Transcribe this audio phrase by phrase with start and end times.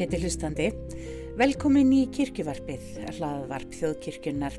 [0.00, 0.66] Ágæti hlustandi,
[1.36, 2.84] velkomin í kirkjuvarpið,
[3.18, 4.54] hlaðvarp þjóðkirkjunnar.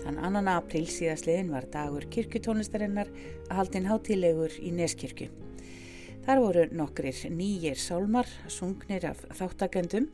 [0.00, 3.12] Þann annan april síðastliðin var dagur kirkjutónlistarinnar
[3.46, 5.28] að haldin hátilegur í Neskirkju.
[6.26, 10.10] Þar voru nokkrir nýjir sálmar, sungnir af þáttakendum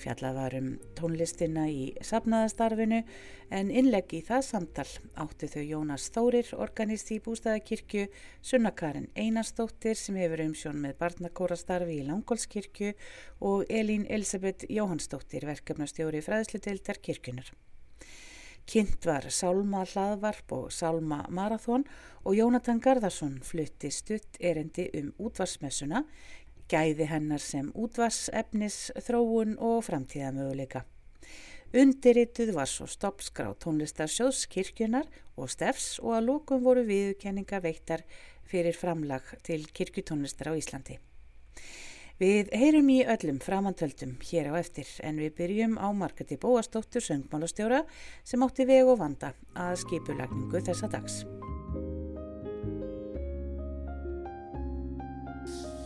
[0.00, 3.02] Fjallað var um tónlistina í sapnaðastarfinu
[3.52, 4.86] en innlegg í það samtal
[5.20, 8.06] áttu þau Jónas Þórir, organist í Bústæðakirkju,
[8.40, 12.94] Sunnakarin Einarstóttir sem hefur umsjón með barnakórastarfi í Langólskirkju
[13.44, 17.52] og Elín Elisabeth Jóhannsdóttir, verkefnastjóri fræðsluteildar kirkjunar.
[18.70, 21.82] Kynnt var Sálma hlaðvarp og Sálma marathón
[22.22, 26.04] og Jónatan Garðarsson flutti stutt erendi um útvarsmessuna
[26.70, 30.84] gæði hennar sem útvarsefnis, þróun og framtíðamöguleika.
[31.70, 35.06] Undirrituð var svo stoppskrá tónlistar sjóðskirkjunar
[35.38, 38.02] og stefs og að lókum voru viðkenninga veittar
[38.50, 40.98] fyrir framlag til kirkjutónlistar á Íslandi.
[42.20, 47.86] Við heyrum í öllum framantöldum hér á eftir en við byrjum á Margati Bóastóttur söngmálastjóra
[48.24, 51.22] sem átti veg og vanda að skipulagningu þessa dags.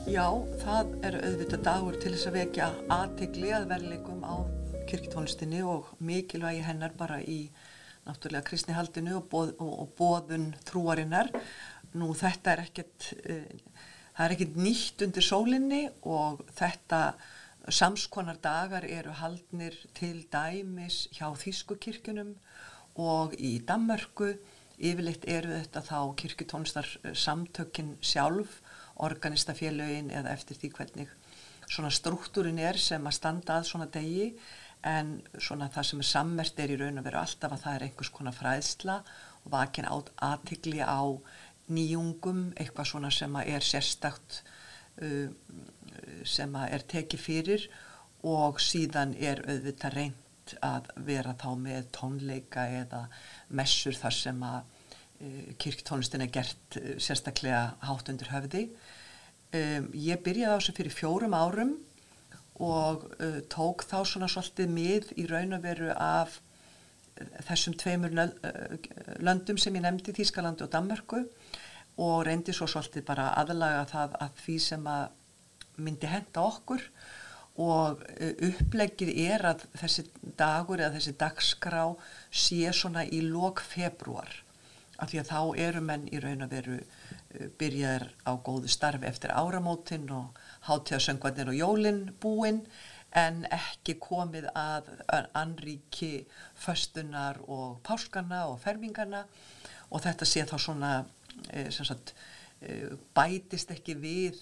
[0.05, 0.27] Já,
[0.61, 4.37] það er auðvitað dagur til þess að vekja aðtegli að verleikum á
[4.91, 7.47] kirktónlistinni og mikilvægi hennar bara í
[8.05, 11.33] náttúrulega kristnihaldinu og, boð, og, og boðun trúarinnar.
[11.97, 13.81] Nú þetta er ekkert, uh,
[14.19, 17.01] það er ekkert nýtt undir sólinni og þetta
[17.73, 22.37] samskonar dagar eru haldnir til dæmis hjá Þískukirkjunum
[23.01, 24.35] og í Dammörku.
[24.75, 28.61] Yfirleitt eru þetta þá kirkjutónlistar samtökinn sjálf
[29.03, 31.15] organistafélögin eða eftir því hvernig
[31.69, 34.29] svona struktúrin er sem að standa að svona degi
[34.85, 37.87] en svona það sem er sammert er í raun að vera alltaf að það er
[37.87, 38.99] einhvers konar fræðsla
[39.45, 41.03] og vakin át aðtikli á
[41.73, 44.43] nýjungum, eitthvað svona sem að er sérstakt
[45.01, 45.33] uh,
[46.29, 47.67] sem að er tekið fyrir
[48.25, 53.07] og síðan er auðvitað reynd að vera þá með tónleika eða
[53.57, 54.74] messur þar sem að
[55.61, 58.69] kirktónlistin er gert eh, sérstaklega hátt undir höfði.
[59.55, 61.77] Um, ég byrjaði á þessu fyrir fjórum árum
[62.63, 66.41] og uh, tók þá svona svolítið mið í raun og veru af
[67.47, 68.11] þessum tveimur
[69.23, 71.21] löndum sem ég nefndi, Þískaland og Danmarku
[72.03, 76.83] og reyndi svo svolítið bara aðlaga það að því sem að myndi henda okkur
[77.63, 78.03] og
[78.49, 81.85] upplegið er að þessi dagur eða þessi dagskrá
[82.35, 84.41] sé svona í lok februar
[84.99, 89.09] af því að þá eru menn í raun að veru uh, byrjaðir á góðu starfi
[89.11, 92.65] eftir áramótin og hátíðasöngvarnir og jólinn búinn
[93.15, 94.89] en ekki komið að
[95.39, 96.25] anríki
[96.59, 99.23] föstunar og páskarna og fermingarna
[99.91, 100.93] og þetta sé þá svona
[101.51, 102.15] e, sagt,
[102.59, 104.41] e, bætist ekki við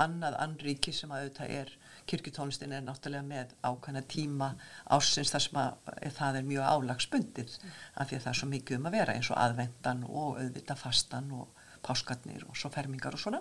[0.00, 1.74] annað anríki sem að auðvitað er
[2.06, 4.48] kirkutónlistin er náttúrulega með ákvæmna tíma
[4.94, 7.70] ásins þar sem að eh, það er mjög álagsbundið mm.
[7.94, 10.74] af því að það er svo mikið um að vera eins og aðvendan og auðvita
[10.78, 11.46] fastan og
[11.86, 13.40] páskarnir og svo fermingar og svona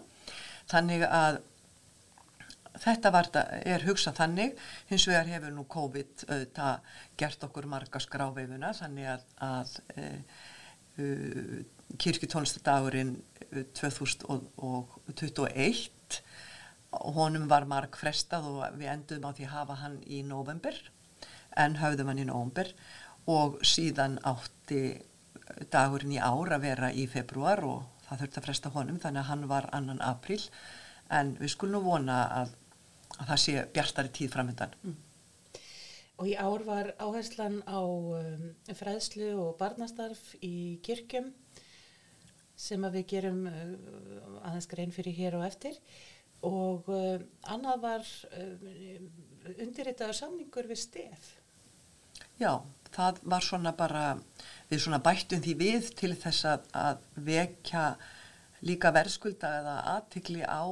[0.71, 1.35] þannig að
[2.81, 3.25] þetta var,
[3.63, 4.51] er hugsað þannig
[4.89, 6.75] hins vegar hefur nú COVID auðvitað
[7.21, 9.97] gert okkur marga skráveifuna þannig að, að e,
[10.99, 11.01] e,
[12.01, 13.13] kirkutónlistadagurinn
[13.77, 15.89] 2021
[17.15, 20.77] honum var marg frestað og við endum á því að hafa hann í november
[21.55, 22.71] en höfðum hann í november
[23.31, 24.81] og síðan átti
[25.71, 29.29] dagurinn í ár að vera í februar og það þurfti að fresta honum þannig að
[29.31, 30.41] hann var annan april
[31.13, 32.53] en við skulum nú vona að,
[33.19, 35.01] að það sé bjartari tíð framöndan mm.
[36.15, 41.33] Og í ár var áherslan á um, fræðslu og barnastarf í kirkjum
[42.55, 43.73] sem að við gerum uh,
[44.47, 45.75] aðeins grein fyrir hér og eftir
[46.45, 47.21] og uh,
[47.51, 51.31] annað var uh, undirritaður samningur við stef.
[52.39, 52.59] Já,
[52.95, 54.03] það var svona bara,
[54.69, 57.85] við svona bættum því við til þess að, að vekja
[58.65, 60.65] líka verðskulda eða aðtikli á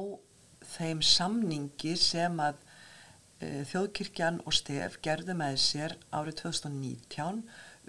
[0.74, 7.44] þeim samningi sem að uh, Þjóðkirkjan og stef gerðu með sér árið 2019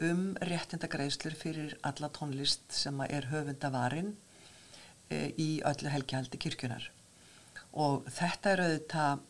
[0.06, 6.92] um réttindagreislur fyrir alla tónlist sem er höfundavarinn uh, í öllu helgihaldi kirkjunar
[7.76, 9.24] og þetta er auðvitað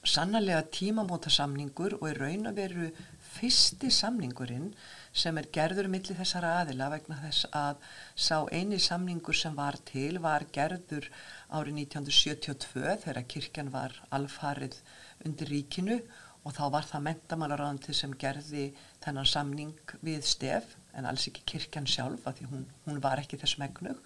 [0.00, 2.86] sannarlega tímamóta samningur og er raun að veru
[3.30, 4.70] fyrsti samningurinn
[5.12, 7.84] sem er gerður millir þessara aðila vegna þess að
[8.16, 11.10] sá eini samningur sem var til var gerður
[11.52, 14.80] árið 1972 þegar kirkjan var alfarið
[15.28, 16.00] undir ríkinu
[16.44, 18.70] og þá var það mentamálaráðandi sem gerði
[19.04, 23.38] þennan samning við stef en alls ekki kirkjan sjálf af því hún, hún var ekki
[23.42, 24.00] þess megnug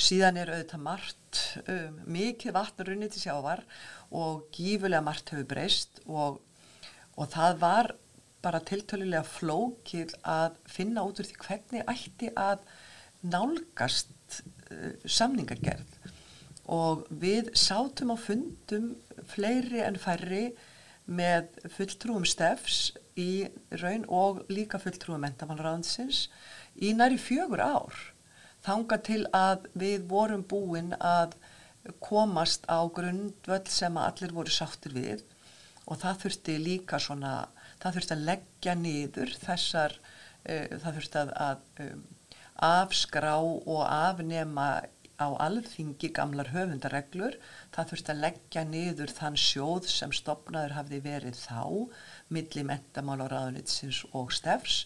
[0.00, 3.64] síðan er auðvitað margt, um, mikið vatn runnið til sjávar
[4.10, 6.40] og gífulega margt hefur breyst og,
[7.16, 7.92] og það var
[8.40, 12.64] bara tiltölulega flókil að finna út úr því hvernig ætti að
[13.20, 14.40] nálgast
[14.72, 15.98] uh, samningagerð.
[16.70, 18.92] Og við sátum á fundum
[19.32, 20.50] fleiri en færri
[21.10, 23.48] með fulltrúum stefs í
[23.82, 26.28] raun og líka fulltrúum mentamálaráðinsins
[26.78, 27.96] í næri fjögur ár
[28.66, 31.36] þanga til að við vorum búin að
[32.04, 35.24] komast á grundvöld sem allir voru sáttir við.
[35.88, 37.34] Og það þurfti líka svona,
[37.82, 39.96] það þurfti að leggja niður þessar,
[40.44, 42.02] uh, það þurfti að, að um,
[42.70, 44.70] afskrá og afnema
[45.20, 47.36] á alþingi gamlar höfundareglur,
[47.74, 51.60] það þurfti að leggja niður þann sjóð sem stopnaður hafði verið þá,
[52.32, 54.84] milli mentamála á ráðunitsins og stefs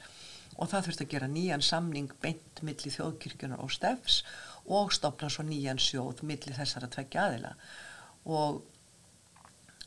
[0.57, 4.21] og það þurfti að gera nýjan samning beint milli þjóðkirkjunar og stefs
[4.65, 7.55] og stopna svo nýjan sjóð milli þessara tveggja aðila.
[8.25, 8.63] Og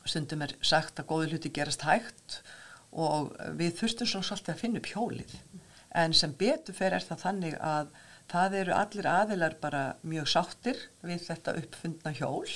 [0.08, 2.40] stundum er sagt að góði hluti gerast hægt
[2.92, 5.34] og við þurftum svo svolítið að finna upp hjólið.
[5.98, 7.92] En sem betur fer er það þannig að
[8.28, 12.48] það eru allir aðilar bara mjög sáttir við þetta uppfundna hjól.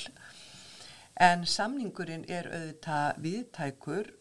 [1.21, 4.13] En samningurinn er auðvitað viðtækur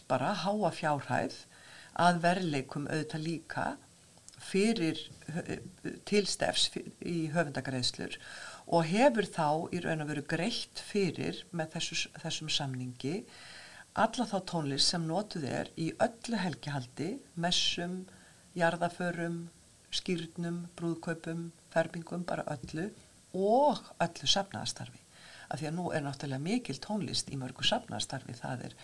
[0.09, 1.39] bara háa fjárhæð
[1.97, 3.67] að verleikum auðvitað líka
[4.43, 4.99] fyrir
[6.09, 6.69] tilstefs
[7.01, 8.19] í höfundagreðslur
[8.67, 13.15] og hefur þá í raun og veru greitt fyrir með þessu, þessum samningi
[13.97, 18.03] alla þá tónlist sem notuð er í öllu helgihaldi, messum,
[18.59, 19.47] jarðaförum,
[19.95, 22.91] skýrnum, brúðkaupum, ferbingum, bara öllu
[23.33, 25.06] og öllu safnaðastarfi.
[25.51, 28.79] Af því að nú er náttúrulega mikil tónlist í mörgu safnaðastarfi, það er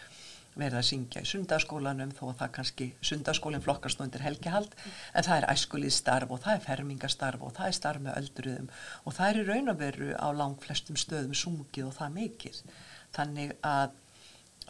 [0.58, 4.96] verið að syngja í sundaskólanum þó að það kannski sundaskólinn flokkast undir helgihald mm.
[5.16, 8.68] en það er æskulið starf og það er fermingastarf og það er starf með öldruðum
[9.08, 12.60] og það er í raun og veru á lang flestum stöðum sungið og það mikið
[13.16, 13.96] þannig að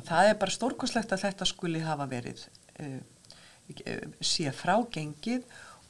[0.07, 2.47] það er bara stórkoslegt að þetta skuli hafa verið
[2.79, 3.01] uh,
[4.23, 5.47] sé frágengið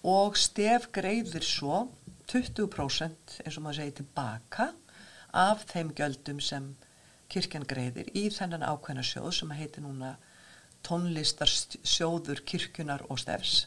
[0.09, 1.85] og stef greiðir svo
[2.33, 4.73] 20% eins og maður segir tilbaka
[5.33, 6.73] af þeim göldum sem
[7.33, 10.17] kirkjan greiðir í þennan ákveðna sjóð sem heitir núna
[10.87, 13.67] tónlistarsjóður kirkjunar og stefs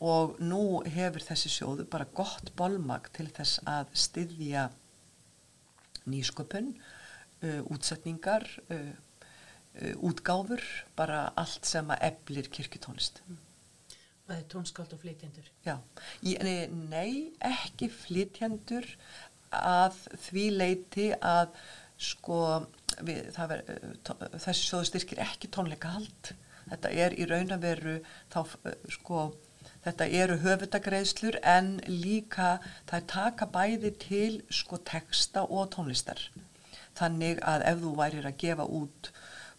[0.00, 4.70] og nú hefur þessi sjóðu bara gott bolmag til þess að styðja
[6.08, 6.72] nýsköpun,
[7.44, 8.90] uh, útsetningar, uh,
[9.76, 10.64] uh, útgáfur,
[10.96, 13.20] bara allt sem að eblir kirkjutónlist.
[14.30, 15.46] Það er tónskáld og flytjendur?
[15.66, 15.74] Já,
[16.22, 18.86] Ég, nei, ekki flytjendur
[19.50, 19.96] að
[20.28, 21.54] því leiti að
[22.00, 22.40] sko
[23.04, 23.64] við, ver,
[24.38, 26.34] þessi sjóðu styrkir ekki tónleika hald
[26.70, 27.96] þetta er í raun að veru
[28.32, 28.40] þá
[28.94, 29.22] sko
[29.84, 32.58] þetta eru höfutagreðslur en líka
[32.90, 36.20] það taka bæði til sko texta og tónlistar.
[36.98, 39.12] Þannig að ef þú værir að gefa út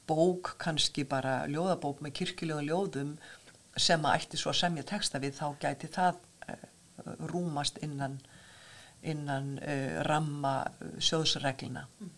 [0.10, 3.16] bók, kannski bara ljóðabók með kirkjulega ljóðum
[3.80, 6.66] sem að ætti svo að semja texta við þá gæti það uh,
[7.32, 8.20] rúmast innan,
[9.02, 10.56] innan uh, ramma
[11.02, 12.10] sjóðsreglina mm.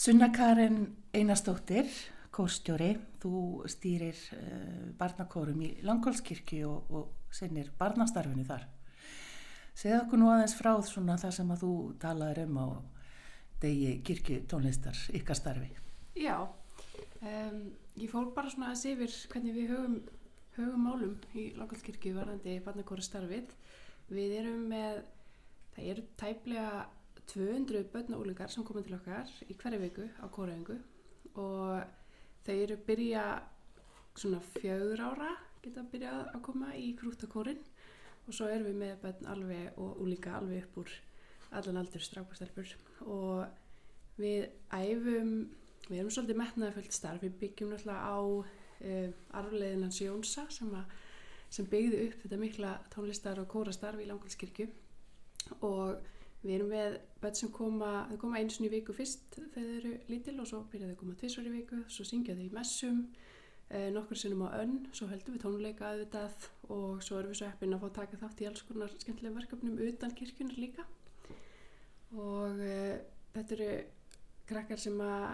[0.00, 1.84] Sunna Karin Einarstóttir,
[2.32, 8.62] kórstjóri, þú stýrir uh, barnakórum í Langholmskirkju og, og sinnir barnastarfinu þar.
[9.76, 12.66] Segð okkur nú aðeins frá svona það sem að þú talaður um á
[13.60, 15.68] degi kirkju tónlistar ykkar starfi.
[16.16, 16.48] Já,
[17.20, 17.58] um,
[18.00, 19.98] ég fór bara svona að sé yfir hvernig við höfum,
[20.56, 23.52] höfum málum í Langholmskirkju varðandi barnakóru starfið.
[24.08, 25.04] Við erum með,
[25.76, 26.72] það eru tæplega
[27.30, 30.78] 200 börn og úlingar sem koma til okkar í hverju viku á kóraöngu
[31.38, 31.84] og
[32.46, 33.24] þau eru byrja
[34.16, 35.30] svona fjögur ára
[35.62, 37.60] geta byrjað að koma í krútakórin
[38.26, 40.96] og svo erum við með börn alveg og úlinga alveg upp úr
[41.58, 42.74] allan aldur strákastelpur
[43.06, 45.32] og við æfum,
[45.88, 49.08] við erum svolítið metnaðaföld starf, við byggjum náttúrulega á uh,
[49.40, 50.84] arfleðinans Jónsa sem, a,
[51.50, 54.68] sem byggði upp þetta mikla tónlistar og kórastarf í Langhalskirkju
[55.66, 56.10] og
[56.40, 59.74] Við erum með börn sem koma, þau koma eins og í viku fyrst þegar þau
[59.80, 63.02] eru lítil og svo byrjaðu að koma tvísvar í viku, svo syngja þau í messum,
[63.68, 67.50] eh, nokkur sinnum á önn, svo höldum við tónleika aðvitað og svo erum við svo
[67.50, 70.88] heppin að fá taka þátt í alls konar skemmtilega verkefnum utan kirkjunar líka.
[72.16, 73.04] Og eh,
[73.36, 73.70] þetta eru
[74.48, 75.28] krakkar sem að,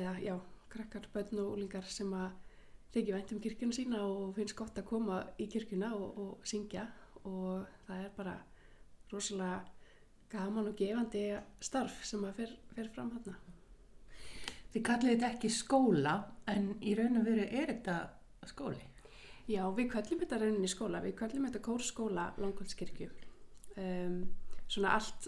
[0.00, 0.36] eða já,
[0.70, 2.30] krakkar, börn og úlingar sem að
[2.90, 6.88] þykja vænt um kirkjuna sína og finnst gott að koma í kirkjuna og, og syngja
[7.22, 8.34] og það er bara
[9.12, 9.60] rosalega
[10.30, 11.24] gaman og gefandi
[11.62, 13.38] starf sem að fer, fer fram hérna.
[14.70, 16.14] Þið kallið þetta ekki skóla
[16.50, 17.96] en í raun og veru er þetta
[18.52, 18.84] skóli?
[19.50, 23.08] Já, við kallum þetta rauninni skóla, við kallum þetta kórskóla Langholmskirkju.
[23.80, 24.20] Um,
[24.70, 25.26] svona allt,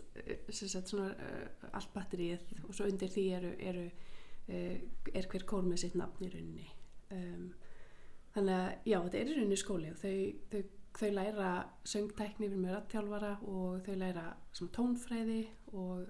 [0.55, 3.89] sagt, svona, uh, allt batterið og svo undir því eru, eru,
[4.47, 4.77] uh,
[5.11, 6.69] er hver kór með sitt nafn í rauninni.
[7.17, 7.51] Um,
[8.37, 10.15] þannig að já, þetta er rauninni skóli og þau,
[10.53, 10.63] þau
[10.99, 11.53] þau læra
[11.89, 14.27] söngtækni við með rattjálfara og þau læra
[14.77, 15.41] tónfræði
[15.73, 16.05] og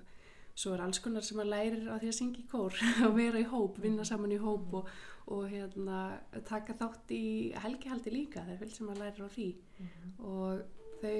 [0.54, 3.40] svo er alls konar sem að lærir að því að syngja í kór og vera
[3.40, 4.90] í hóp, vinna saman í hóp og,
[5.32, 6.02] og hérna,
[6.48, 7.24] taka þátt í
[7.64, 9.48] helgihaldi líka, það er vel sem að læra á því.
[9.78, 10.62] Mm og
[11.02, 11.16] þau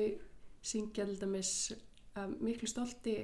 [0.63, 1.53] syngja alltaf mis
[2.39, 3.17] miklu stolti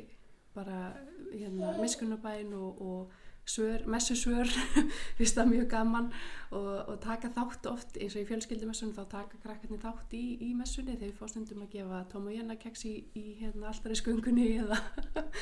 [0.54, 0.92] bara
[1.30, 3.12] hérna, miskunnabæn og, og
[3.48, 4.50] svör, messusvör
[5.18, 6.10] finnst það mjög gaman
[6.50, 10.50] og, og taka þátt oft eins og í fjölskyldumessunum þá taka krakkarnir þátt í, í
[10.58, 14.46] messunni þegar við fórstundum að gefa tóm og jennakeks í, í hérna, alltaf í skungunni
[14.62, 14.78] eða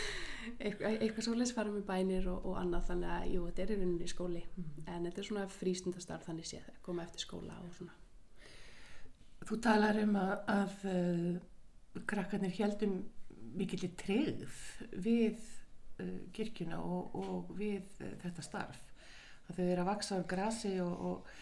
[0.65, 3.79] eitthvað, eitthvað svo lesfara með bænir og, og annað þannig að jú, þetta er í
[3.83, 4.73] rauninni skóli mm.
[4.87, 8.03] en þetta er svona frístundastarf þannig séð að koma eftir skóla og svona
[9.47, 12.97] Þú talar um að, að uh, krakkarnir heldum
[13.57, 14.57] mikill treyð
[15.05, 15.39] við
[16.37, 18.81] kirkjuna og, og við uh, þetta starf.
[19.47, 21.37] Að þau eru að vaksa á grasi og, og,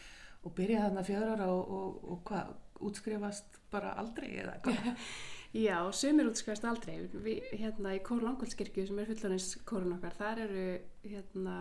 [0.44, 2.52] og byrja þarna fjörar og hvað,
[2.84, 4.90] útskrifast bara aldrei eða hvað?
[5.54, 6.96] Já, sumir útskrifast aldrei.
[7.14, 10.64] Við, hérna í Kóru Langvaldskirkju sem er fullorins kórun okkar, þar eru
[11.04, 11.58] hérna,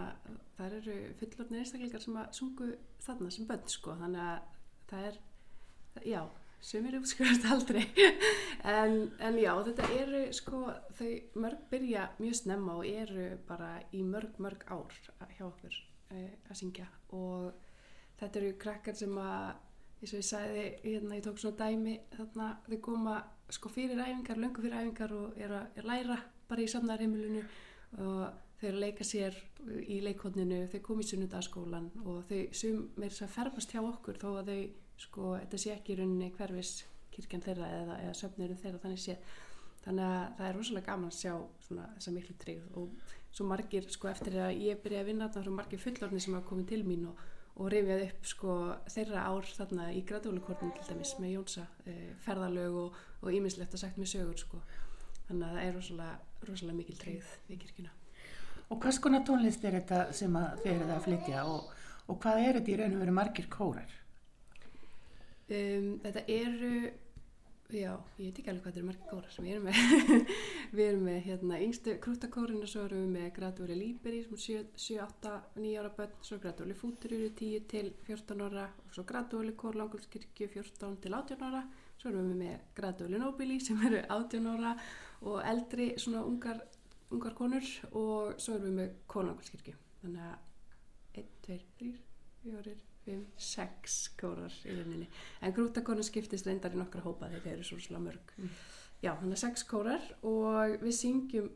[0.58, 2.72] þar eru fullornir einstakleikar sem að sungu
[3.06, 4.48] þarna sem bönn sko, þannig að
[4.90, 5.20] það er,
[6.10, 6.22] já
[6.64, 7.86] sem eru útskrifast aldrei.
[8.64, 10.60] En, en já, þetta eru sko,
[10.96, 14.94] þau mörg byrja mjög snemma og eru bara í mörg mörg ár
[15.36, 15.76] hjá okkur
[16.16, 16.88] uh, að syngja.
[17.12, 17.50] Og
[18.22, 19.50] þetta eru krakkar sem að
[20.04, 23.18] eins og ég sagði, hérna ég tók svona dæmi þarna þau koma
[23.52, 26.18] sko fyrir æfingar, löngu fyrir æfingar og er að, er læra
[26.50, 27.44] bara í samnarheimilinu
[28.04, 28.24] og
[28.60, 29.38] þau eru að leika sér
[29.88, 34.20] í leikotninu, þau kom í sunnundaskólan og þau sem er þess að ferfast hjá okkur
[34.20, 34.60] þó að þau
[35.04, 36.84] sko, þetta sé ekki í rauninni hverfis
[37.14, 39.18] kirkjan þeirra eða, eða söfnirum þeirra þannig sé
[39.84, 41.34] þannig að það er rosalega gaman að sjá
[41.68, 45.48] svona, þessa miklu tryggð og svo margir sko eftir að ég byrjaði að vinna þarna
[45.48, 47.24] svo margir fullorni sem hafa komið til mín og,
[47.58, 48.58] og reyfjað upp sko
[48.94, 54.00] þeirra ár þarna í gradúleikornum til dæmis með Jónsa e, ferðalög og ímislegt að sagt
[54.00, 54.62] með sögur sko.
[55.28, 56.16] Þannig að það er rosalega,
[56.48, 57.94] rosalega mikil tryggð í kirkjuna.
[58.70, 61.74] Og hvers konar tónlist er þetta sem þið eruð að flytja og,
[62.10, 64.00] og hvað er þetta í raun og veru margir kórar?
[65.54, 66.70] Um, þetta eru,
[67.74, 70.30] já, ég veit ekki alveg hvað þetta eru margir kórar sem við erum með.
[70.78, 74.70] við erum með hérna yngstu krúttakórin og svo erum við með gradúri Líberi sem er
[74.86, 79.54] 7, 8, 9 ára börn, svo gradúri Fúturjúri 10 til 14 ára og svo gradúri
[79.60, 81.66] Kór Langulskirkju 14 til 18 ára,
[82.00, 84.74] svo erum við með gradúri Nobili sem eru 18 ára
[85.22, 86.64] og eldri svona ungar,
[87.14, 89.78] ungar konur og svo erum við með Kór Langulskirkju.
[90.02, 91.94] Þannig að 1, 2, 3,
[92.44, 92.76] 4,
[93.08, 95.10] 5, 6 kórar í rauninni.
[95.42, 98.34] En grútakonur skiptist reyndar í nokkra hópa þegar þeir eru svo slá mörg.
[98.38, 98.56] Mm.
[99.04, 101.52] já, þannig að 6 kórar og við syngjum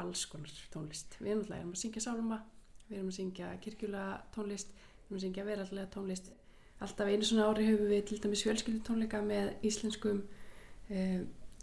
[0.00, 1.16] alls konar tónlist.
[1.20, 2.40] Við erum alltaf að syngja sálma
[2.88, 6.30] við erum að syngja kirkjula tónlist við erum að syngja verallega tónlist.
[6.80, 10.22] Alltaf einu svona ári höfum við til dæmis fjölskyldu tónleika með íslenskum
[10.88, 11.20] eh,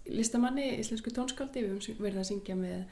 [0.07, 2.83] listamanni, íslensku tónskáldi við höfum verið að syngja með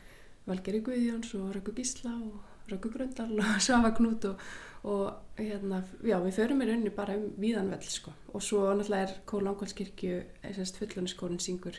[0.45, 4.41] Valgeri Guðjóns og Rökku Gísla og Röggugröndal og Savagnút og,
[4.83, 9.19] og hérna, já, við förum í rauninni bara um víðanveld sko og svo náttúrulega er
[9.29, 11.77] Kól Langvaldskirkju, þessast fullaniskórin syngur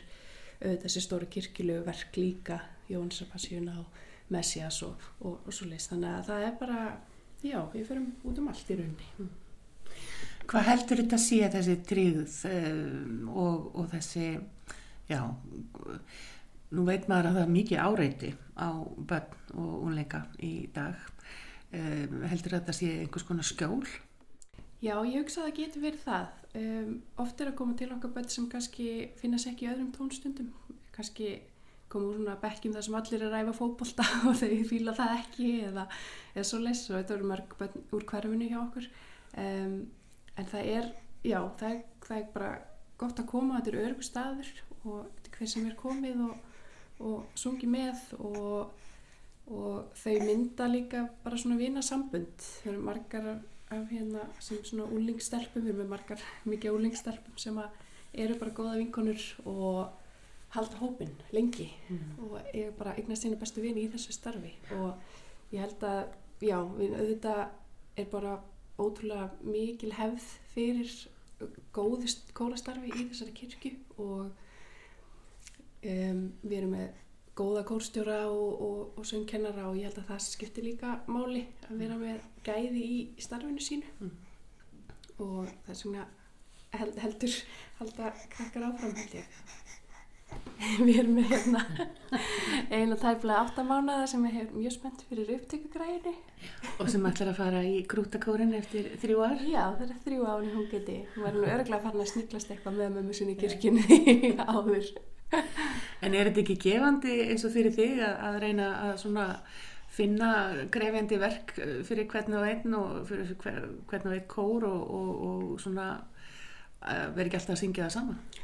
[0.57, 3.99] auðvitað þessi stóru kirkjulegu verk líka, Jónsapassjuna og
[4.33, 6.79] Messias og, og, og svo leist, þannig að það er bara,
[7.43, 9.11] já, við förum út um allt í rauninni.
[9.19, 9.35] Mm.
[10.47, 14.27] Hvað heldur þetta að sé þessi tríð um, og, og þessi,
[15.09, 15.21] já,
[16.75, 18.69] nú veit maður að það er mikið áreiti á
[19.09, 20.97] börn og unleika í dag.
[21.67, 23.83] Um, heldur þetta að sé einhvers konar skjól?
[24.77, 26.27] Já, ég hugsa að það getur verið það.
[26.57, 26.91] Um,
[27.23, 28.87] oft er að koma til okkar börn sem kannski
[29.19, 30.51] finnast ekki öðrum tónstundum.
[30.95, 31.33] Kannski
[31.91, 35.13] koma úr svona bekkjum þar sem allir er að ræfa fókbólta og þeir fýla það
[35.17, 35.85] ekki eða,
[36.35, 38.89] eða svo les og þetta eru mörg börn úr hverfinu hjá okkur.
[39.37, 39.77] Um,
[40.37, 40.89] en það er,
[41.25, 42.51] já, það er, það er bara
[42.97, 44.51] gott að koma, þetta er örgu staður
[44.87, 46.46] og hver sem er komið og,
[47.03, 48.71] og sungi með og,
[49.51, 53.29] og þau mynda líka bara svona vina sambund þau eru margar
[53.69, 57.57] af hérna sem svona úlingstelpum, erum með margar mikið úlingstelpum sem
[58.13, 59.89] eru bara góða vinkonur og
[60.55, 62.13] halda hópin lengi mm.
[62.23, 64.95] og ég er bara eignast sína bestu vini í þessu starfi og
[65.51, 66.03] ég held að,
[66.39, 67.43] já, við auðvitað
[67.97, 68.37] er bara
[68.77, 70.93] ótrúlega mikil hefð fyrir
[71.75, 74.31] góðist kólastarfi í þessari kirkju og
[75.83, 76.87] um, við erum með
[77.37, 81.83] góða kórstjóra og, og, og söngkennara og ég held að það skiptir líka máli að
[81.83, 83.91] vera með gæði í, starfinu sínu.
[84.01, 84.15] Mm.
[85.17, 86.07] og það er svona
[86.77, 87.39] held, heldur
[87.79, 89.39] halda krakkar áfram held ég.
[90.83, 91.61] Við erum með hérna
[92.75, 96.15] eina tæflega áttamánaða sem er mjög spennt fyrir upptökugræðinni
[96.81, 99.37] og sem ætlar að fara í grútakórin eftir þrjú ár?
[99.47, 102.81] Já það er þrjú ári hún geti hún var nú örglega farin að sniglast eitthvað
[102.81, 104.91] með mömmu sinni í kirkjunni áður
[105.33, 109.39] en er þetta ekki gefandi eins og fyrir þig að, að reyna að
[109.97, 110.31] finna
[110.71, 111.55] grefjandi verk
[111.87, 115.87] fyrir hvern og einn og fyrir hvern og einn kór og, og, og svona
[116.81, 118.43] verður ekki alltaf að syngja það saman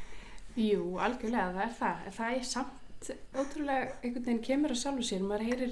[0.53, 2.01] Jú, algjörlega, það er það.
[2.13, 5.71] Það er samt ótrúlega, einhvern veginn kemur að sjálfu sér, maður heyrir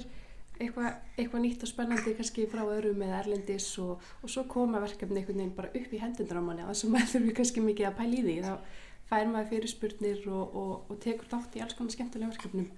[0.62, 5.22] eitthvað eitthva nýtt og spennandi kannski frá öðrum eða erlendis og, og svo koma verkefni
[5.22, 7.88] einhvern veginn bara upp í hendundur á manni og þess að maður þurfi kannski mikið
[7.88, 8.36] að pæla í því.
[8.42, 8.52] Þá
[9.12, 12.70] fær maður fyrir spurnir og, og, og tekur þátt í alls konar skemmtilega verkefnum.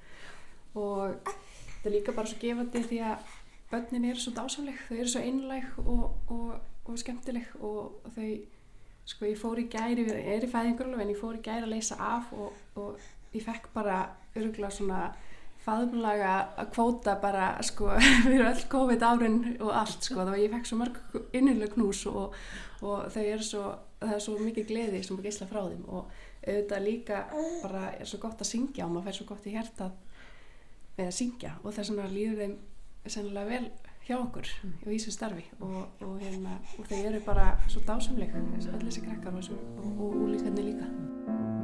[0.75, 3.33] Og það er líka bara svo gefandi því að
[3.71, 8.29] börnin eru svo dásamleg, þau eru svo einlæg og skemmtileg og þau
[9.09, 11.75] sko ég fór í gæri, ég er í fæðingurulega en ég fór í gæri að
[11.75, 13.99] leysa af og, og ég fekk bara
[14.35, 15.01] örgulega svona
[15.65, 17.91] faðumlaga að kvóta bara sko
[18.25, 21.01] fyrir öll COVID árin og allt sko þá ég fekk svo mörg
[21.37, 22.37] innilega knús og,
[22.85, 23.65] og þau eru svo,
[24.09, 26.13] það er svo mikið gleði sem er geysla frá þeim og
[26.45, 27.23] auðvitað líka
[27.63, 29.91] bara er svo gott að syngja og maður fær svo gott í hérta
[30.99, 32.57] með að syngja og þess vegna líður þeim
[33.05, 33.67] sennilega vel
[34.05, 34.49] hjá okkur
[34.85, 39.05] og í þessu starfi og, og, hérna, og þeir eru bara svo dásamleik allir þessi
[39.07, 39.53] krakkar og,
[39.85, 41.64] og úlíkarnir líka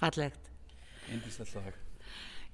[0.00, 0.50] Fallegt.
[1.12, 1.74] Indislegt lag.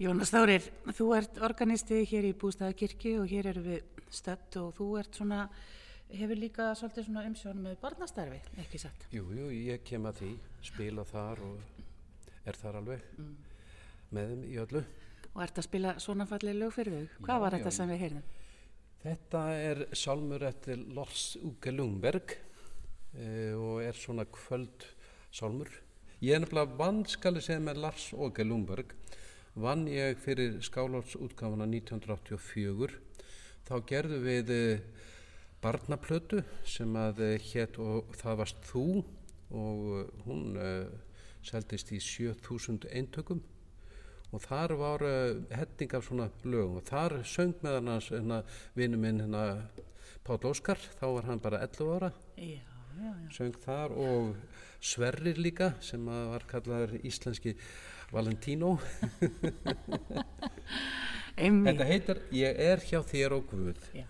[0.03, 0.65] Jónas Þárir,
[0.99, 5.45] þú ert organistið hér í Bústaðakirkju og hér eru við stött og þú ert svona,
[6.11, 9.07] hefur líka svolítið svona umsjónum með barnastarfi, ekki satt?
[9.15, 10.33] Jú, jú, ég kem að því,
[10.73, 13.31] spila þar og er þar alveg mm.
[14.19, 14.85] með þeim í öllu.
[15.31, 17.17] Og ert að spila svona fallið lög fyrir þau?
[17.23, 18.29] Hvað já, var þetta já, sem við heyrðum?
[19.07, 22.37] Þetta er salmur eftir Lars Uge Lundberg
[23.15, 24.91] e, og er svona kvöld
[25.31, 25.71] salmur
[26.25, 28.95] Ég er nefnilega vanskali segja með Lars Åge Lundberg.
[29.53, 32.95] Vann ég fyrir skálálsútgáfana 1984
[33.69, 34.87] þá gerðu við eh,
[35.61, 40.89] barnaplötu sem að eh, hétt og það varst þú og eh, hún uh,
[41.45, 43.43] seldist í 7000 eintökum.
[44.33, 48.41] Og þar var uh, hetting af svona lögum og þar söng með hann
[48.73, 49.45] vinnu minn hérna
[50.25, 53.29] Páll Óskar, þá var hann bara 11 ára, Já, já, já.
[53.37, 54.37] söng þar og
[54.81, 57.57] Sverrir líka sem var kallaður íslenski
[58.13, 58.77] Valentino.
[61.37, 63.89] Þetta heitir Ég er hjá þér og Guð.
[63.97, 64.07] Já.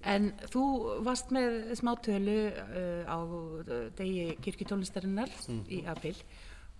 [0.00, 0.62] En þú
[1.04, 5.28] varst með smátölu uh, á uh, degi kirkjutónlistarinnar
[5.68, 6.14] í april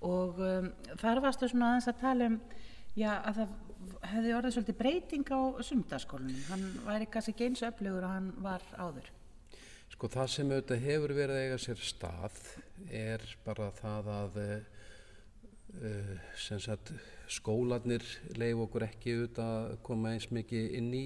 [0.01, 0.71] og um,
[1.03, 2.39] þar varstu svona aðeins að tala um
[2.97, 3.51] já, að það
[4.11, 6.41] hefði orðið svolítið breyting á sundaskólanum.
[6.49, 9.13] Hann væri kannski ekki eins öflugur og hann var áður.
[10.01, 12.37] Sko það sem auðvitað hefur verið að eiga sér stað
[12.97, 16.93] er bara það að uh, sagt
[17.29, 18.07] skólanir
[18.41, 21.03] leif okkur ekki auðvitað að koma eins mikið inn í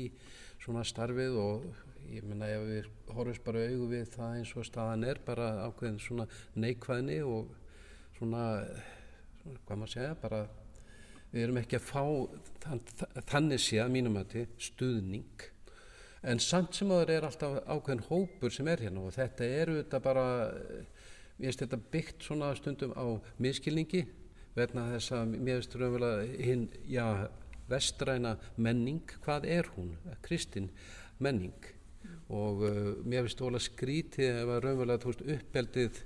[0.63, 1.65] svona starfið og
[2.07, 5.99] ég menna ef við horfum bara augu við það eins og staðan er bara ákveðin
[6.05, 7.51] svona neikvæðni og
[8.21, 8.45] svona,
[9.41, 10.45] svona hvað maður segja bara
[11.33, 12.05] við erum ekki að fá
[12.69, 12.87] þann,
[13.25, 14.39] þannig sé að mínum að
[14.71, 15.49] stuðning
[16.25, 20.01] en samt sem aður er alltaf ákveðin hópur sem er hérna og þetta eru þetta
[20.05, 20.27] bara
[21.39, 23.07] ég veist þetta byggt svona stundum á
[23.43, 24.05] miskilningi
[24.55, 27.29] verna þess að mér veist raunverulega hinn, já,
[27.69, 29.95] vestræna menning, hvað er hún?
[30.23, 30.71] Kristin
[31.19, 31.57] menning
[32.33, 36.01] og uh, mér finnst ólega skrítið ef að raunverulega veist uppeldið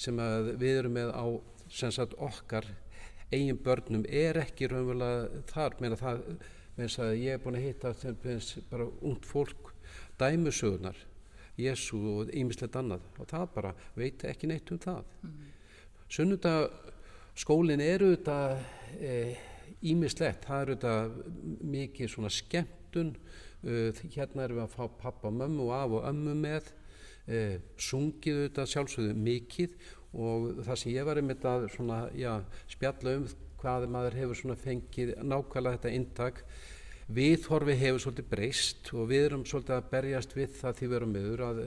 [0.00, 1.26] sem að við erum með á
[1.70, 2.66] sem sagt okkar
[3.30, 6.24] eigin börnum er ekki raunverulega þar meina það,
[6.80, 7.94] meins að ég er búin að hitta
[8.70, 9.72] bara ungt fólk
[10.20, 10.98] dæmusögunar
[11.60, 13.04] Jésu og ýmislegt annað.
[13.20, 15.04] Og það bara veit ekki neitt um það.
[15.22, 15.46] Mm.
[16.10, 16.70] sunnudag
[17.38, 18.38] skólinn eru þetta
[19.80, 20.96] ýmislegt, það eru þetta
[21.76, 23.14] mikið svona skemmtun
[23.60, 26.68] Uh, hérna erum við að fá pappa og mömmu og af og ömmu með
[27.28, 29.74] uh, sungið auðvitað sjálfsögðu mikið.
[30.16, 32.38] Og það sem ég var einmitt að svona, já,
[32.72, 33.26] spjalla um
[33.60, 36.44] hvað maður hefur svona fengið nákvæmlega þetta intak
[37.10, 41.14] viðhorfi hefur svolítið breyst og við erum svolítið að berjast við það því við erum
[41.14, 41.62] meður að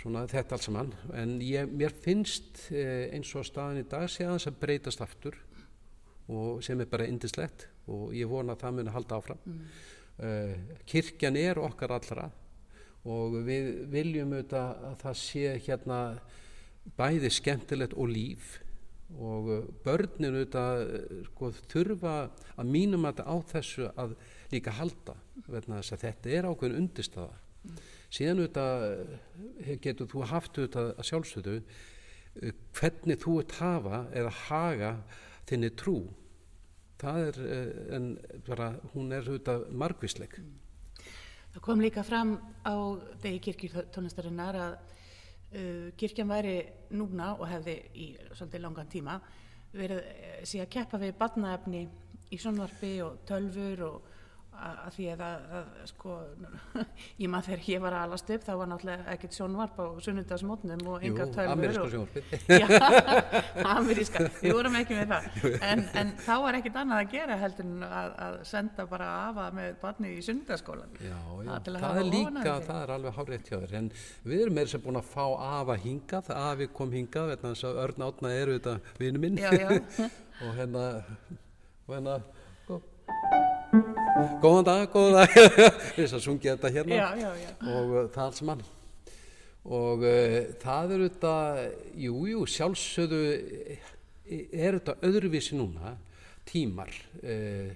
[0.00, 0.92] svona þetta alls saman.
[1.16, 5.38] En ég, mér finnst eh, eins og staðin í dag sé aðeins að breytast aftur
[6.28, 9.44] og sem er bara indislegt og ég vona að það muni halda áfram.
[9.44, 9.66] Mm.
[10.14, 10.52] Uh,
[10.86, 12.28] kirkjan er okkar allra
[13.10, 15.98] og við viljum auðvitað að það sé hérna
[16.94, 18.52] bæði skemmtilegt og líf
[19.14, 19.50] og
[19.84, 20.84] börnin auðvitað
[21.28, 22.14] sko, þurfa
[22.56, 24.16] að mínum að á þessu að
[24.52, 27.78] líka halda þess að þetta er ákveðin undirstaða mm.
[28.08, 31.56] síðan auðvitað getur þú haft auðvitað að sjálfsögðu
[32.74, 34.92] hvernig þú ert hafa eða haga
[35.46, 35.98] þinni trú
[37.00, 37.40] það er,
[37.96, 38.10] en
[38.46, 40.38] bara hún er auðvitað margvísleik.
[41.54, 42.36] Það kom líka fram
[42.66, 42.74] á
[43.22, 44.76] degi kirkjutónlistarinnar að
[45.54, 46.56] uh, kirkjan væri
[46.94, 49.18] núna og hefði í svolítið langan tíma
[49.74, 50.02] verið
[50.46, 51.84] síðan að keppa við badnaefni
[52.34, 54.10] í sonvarpi og tölfur og
[54.64, 56.14] að því að, að, að sko
[57.22, 60.84] ég maður þegar ég var að alast upp þá var náttúrulega ekkert sjónvarp á sunnundagsmótnum
[60.92, 62.24] og enga tölfur ameríska sjónvarpið.
[62.62, 62.66] Já,
[63.74, 65.28] ameríska, við vorum ekki með það.
[65.70, 69.48] En, en þá var ekkert annað að gera heldur en að, að senda bara afa
[69.58, 73.56] með barni í sunnundagsskólan já, já, það, það er líka, það er alveg hárétt hjá
[73.56, 73.76] þér.
[73.80, 73.90] En
[74.24, 75.24] við erum meira sem búin að fá
[75.60, 79.40] afa hingað, afi kom hingað þess að örn átna eru þetta vinu minn.
[79.40, 79.50] Já,
[80.44, 80.86] og hérna
[81.86, 82.20] og hérna
[84.42, 85.34] góðan dag, góðan dag.
[85.96, 86.98] Þess að sungja þetta hérna.
[86.98, 87.52] Já, já, já.
[87.74, 88.64] og uh, það alls mann.
[89.64, 91.36] Og uh, það eru þetta
[92.04, 93.22] jújú, jú, sjálfsögðu
[94.24, 95.94] er þetta öðruvísi núna
[96.48, 96.92] tímar.
[97.24, 97.72] Uh,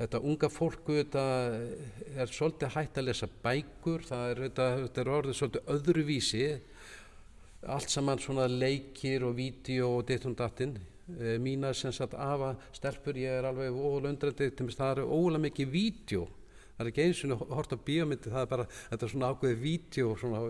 [0.00, 1.26] þetta unga fólku þetta
[2.16, 4.08] er svolítið hægt að lesa bækur.
[4.08, 6.50] Það er, þetta, þetta er orðið svolítið öðruvísi.
[7.66, 10.76] Allt saman svona leikir og vídeo og ditt og dattinn
[11.14, 16.26] e, mína sem sagt afa stelpur ég er alveg ólöndrandi það eru ólega mikið vídeo
[16.76, 19.62] það er ekki eins og hort á bíómyndi það er bara, þetta er svona ákveðið
[19.62, 20.42] vídeo svona,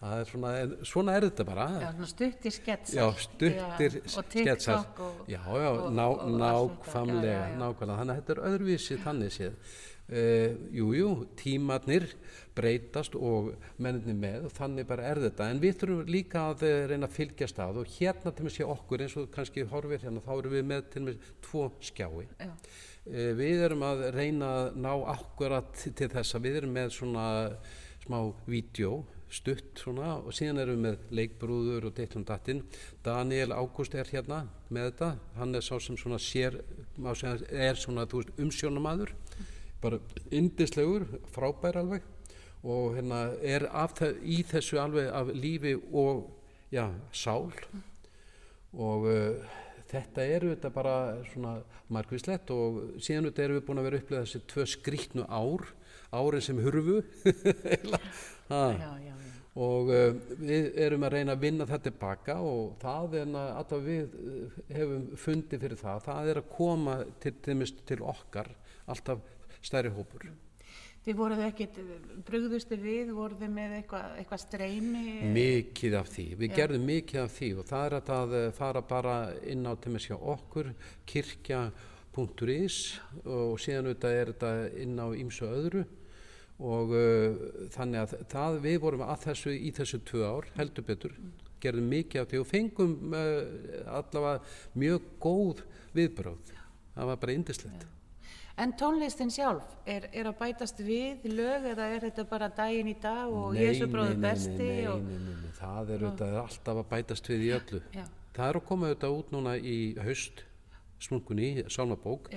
[0.00, 0.54] það er svona,
[0.90, 1.66] svona er þetta bara.
[1.84, 2.96] Já, stuttir sketsar.
[2.96, 4.80] Já, stuttir já, og sketsar.
[4.80, 9.00] TikTok og, Já, já, og, ná, og, og nákvæmlega nákvæmlega, þannig að þetta er öðruvísi
[9.04, 9.78] þannig séð
[10.10, 12.08] Uh, jú, jú, tímatnir
[12.58, 15.46] breytast og menninni með og þannig bara er þetta.
[15.52, 18.56] En við þurfum líka að uh, reyna að fylgjast að og hérna til og með
[18.56, 21.68] sé okkur eins og kannski horfir hérna þá erum við með til og með tvo
[21.92, 22.26] skjái.
[22.40, 22.50] Já.
[22.50, 27.30] uh, við erum að reyna að ná akkurat til þess að við erum með svona
[28.02, 28.18] smá
[28.50, 32.64] vídeo stutt svona og síðan erum við með leikbrúður og dittum dattinn.
[33.06, 34.42] Daniel Ágúst er hérna
[34.74, 35.10] með þetta.
[35.38, 36.58] Hann er sá sem svona sér
[36.98, 39.14] er svona veist, umsjónamaður
[39.82, 40.00] bara
[40.34, 42.04] indislegur, frábær alveg.
[42.60, 43.64] Og hérna er
[43.96, 46.26] það, í þessu alveg af lífi og
[46.72, 47.48] já, sál.
[48.76, 49.56] Og uh,
[49.90, 50.96] þetta eru þetta bara
[51.32, 51.56] svona
[51.90, 55.66] margvíslegt og síðan þetta erum við búin að vera upplegað þessi tvö skrítnu ár
[56.12, 57.00] árin sem hurfu.
[59.60, 64.12] Og uh, við erum að reyna að vinna þetta tilbaka og það er að við
[64.70, 66.04] hefum fundið fyrir það.
[66.06, 67.56] Það er að koma til, til,
[67.88, 68.52] til okkar
[68.90, 69.24] alltaf
[69.64, 70.30] stærri hópur
[71.00, 71.78] Þið voruð ekkit,
[72.28, 75.04] brugðustu við, voruð þið með eitthvað eitthva streymi?
[75.32, 76.56] Mikið af því, við Já.
[76.58, 79.14] gerðum mikið af því og það er að það eh, fara bara
[79.48, 80.68] inn á til með sjá okkur,
[81.08, 82.76] kirkja.is
[83.24, 84.50] og síðan auðvitað er þetta
[84.84, 85.86] inn á ýmsu öðru
[86.60, 87.38] og uh,
[87.72, 91.14] þannig að það, við vorum að þessu í þessu tvö ár, heldur betur,
[91.64, 93.40] gerðum mikið af því og fengum uh,
[93.88, 95.64] allavega mjög góð
[95.96, 96.52] viðbröð,
[96.98, 97.88] það var bara indislegt.
[98.60, 102.96] En tónlistin sjálf, er, er að bætast við lög eða er þetta bara daginn í
[103.00, 104.66] dag og Nei, Jésu bróður nei, nei, besti?
[104.68, 105.04] nei, og...
[105.06, 107.80] nei, nei, nei, það er auðvitað alltaf að bætast við í öllu.
[107.96, 108.04] Já,
[108.36, 110.44] Það er að koma auðvitað út núna í haust,
[111.02, 112.28] smunkunni, sálmabók.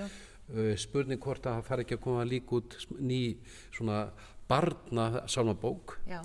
[0.53, 3.21] Uh, spurning hvort að það fari ekki að koma líka út ný
[3.75, 3.99] svona
[4.49, 5.97] barna sálmabók.
[6.07, 6.21] já,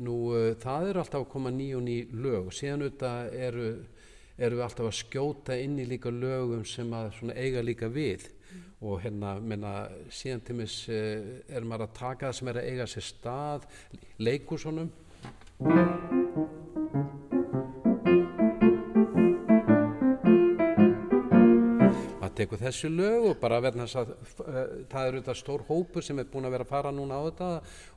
[0.00, 3.66] Nú uh, það eru alltaf að koma ný og ný lög og síðan auðvitað eru,
[4.38, 8.30] eru við alltaf að skjóta inn í líka lögum sem að svona eiga líka við
[8.80, 9.74] og hérna menna
[10.08, 13.68] síðan til mis uh, er maður að taka það sem er að eiga sér stað,
[14.20, 14.90] leikursonum
[22.20, 24.58] maður tekur þessi lög og bara verðna þess að uh,
[24.88, 27.50] það eru þetta stór hópur sem er búin að vera að fara núna á þetta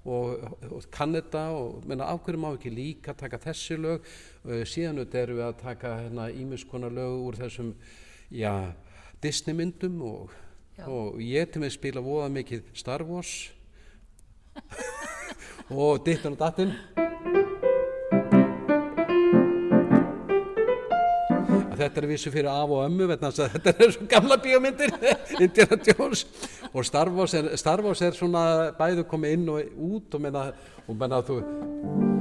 [0.03, 4.07] og, og kann þetta og menna af hverju má ekki líka taka þessi lög?
[4.43, 7.75] Uh, síðan auðvitað erum við að taka hérna ímiskonar lög úr þessum
[8.33, 8.73] já,
[9.23, 10.33] Disney myndum og,
[10.77, 10.87] Já.
[10.87, 13.53] og ég til mig spila voða mikið Star Wars.
[15.69, 16.73] Og Dittan og Dattinn
[21.73, 24.93] að þetta er vissu fyrir af og ömmu þetta er svo gamla bíómyndir
[25.43, 26.25] Indiana Jones.
[26.73, 30.49] Og Star Wars er, Star Wars er svona bæðu komið inn og út og menna,
[30.87, 32.12] og menna þú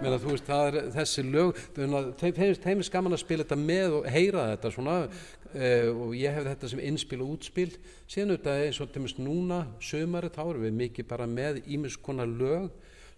[0.00, 4.08] menna þú veist það er þessi lög þeim er skaman að spila þetta með og
[4.08, 7.68] heyra þetta svona uh, og ég hef þetta sem innspil og útspil.
[8.08, 11.98] Síðan auðvitað eins og til dæmis núna sömari þá erum við mikið bara með ímis
[12.00, 12.70] konar lög,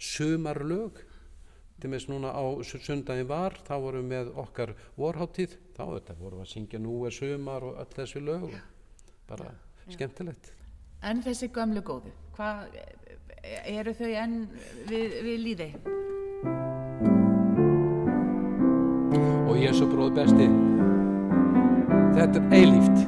[0.03, 6.19] sömarlög til dæmis núna á sundaginn var þá vorum við með okkar vorháttíð þá þetta
[6.19, 8.51] vorum við að syngja nú er sömar og öll þessi lög.
[8.51, 8.73] Og
[9.31, 9.55] bara
[9.91, 10.53] skemmtilegt.
[11.03, 12.77] En þessi gömlu góðu, hvað,
[13.71, 14.39] eru þau enn
[14.87, 15.71] við, við líði?
[19.49, 20.47] Og Jésu bróð besti.
[22.17, 22.99] Þetta er eilíft.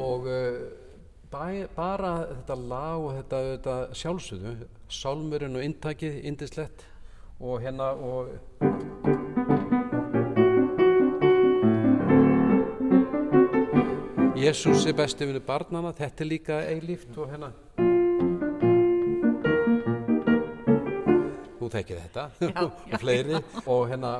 [0.00, 0.60] Og uh,
[1.32, 4.54] bæ, bara þetta lag og þetta, þetta sjálfsögðu
[4.90, 6.86] sálmurinn og inntakið, indislegt
[7.40, 8.28] og hérna og
[14.40, 17.52] Jésús er besti vinnu barnana þetta er líka eilíft og hérna
[21.70, 22.62] þú þekkir þetta Já,
[22.94, 24.14] og fleiri og hérna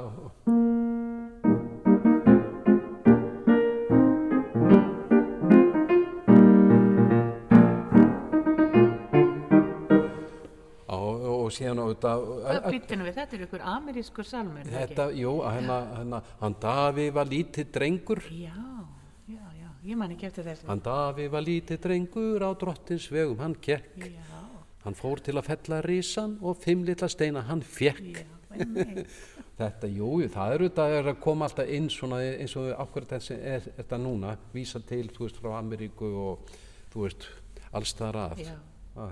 [10.90, 11.80] og, og síðan
[12.70, 13.18] býttinu við?
[13.18, 18.22] Þetta er ykkur amerískur salmur, þetta, jú, að hérna, hérna hann Daví var lítið drengur
[18.24, 18.42] ekki?
[18.46, 18.56] Já,
[19.30, 20.68] já, já, ég man ekki eftir þessu.
[20.70, 24.39] hann Daví var lítið drengur á drottins vegum hann gekk Já,
[24.84, 28.28] hann fór til að fella risan og fimm litla steina hann fekk já.
[29.60, 33.36] Þetta, jú, það er auðvitað er að koma alltaf inn svona eins og akkur þessi
[33.36, 36.52] er þetta núna, vísa til, þú veist, frá Ameríku og,
[36.94, 37.26] þú veist,
[37.76, 38.40] alls þar að,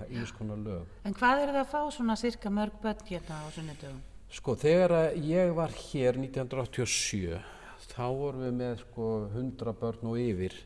[0.08, 0.94] eins konar lög.
[1.04, 4.00] En hvað er það að fá svona cirka mörg börn hérna á sunnudögum?
[4.38, 7.36] Sko, þegar að ég var hér 1987,
[7.92, 10.56] þá vorum við með sko 100 börn og yfir.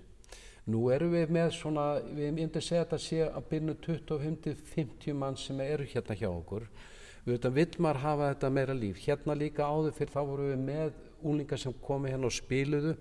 [0.70, 5.38] Nú erum við með svona, við myndum segja að þetta sé að byrja 25-50 mann
[5.40, 6.68] sem eru hérna hjá okkur.
[7.25, 9.01] Við veitum, vill maður hafa þetta meira líf.
[9.03, 12.94] Hérna líka áður fyrir þá vorum við með úlingar sem komi hérna og spiluðu.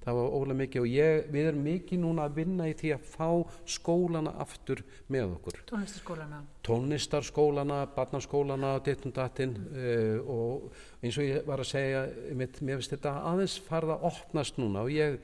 [0.00, 3.08] Það var ólega mikið og ég, við erum mikið núna að vinna í því að
[3.10, 3.26] fá
[3.68, 4.80] skólana aftur
[5.12, 6.38] með okkur Tónlistaskólana?
[6.64, 12.94] tónlistarskólana, barnaskólana og dittum dattinn uh, og eins og ég var að segja, mér finnst
[12.96, 15.20] þetta aðeins farða að opnast núna og ég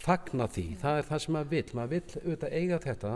[0.00, 3.12] fagna því, það er það sem maður vill, maður vill auðvitað eiga þetta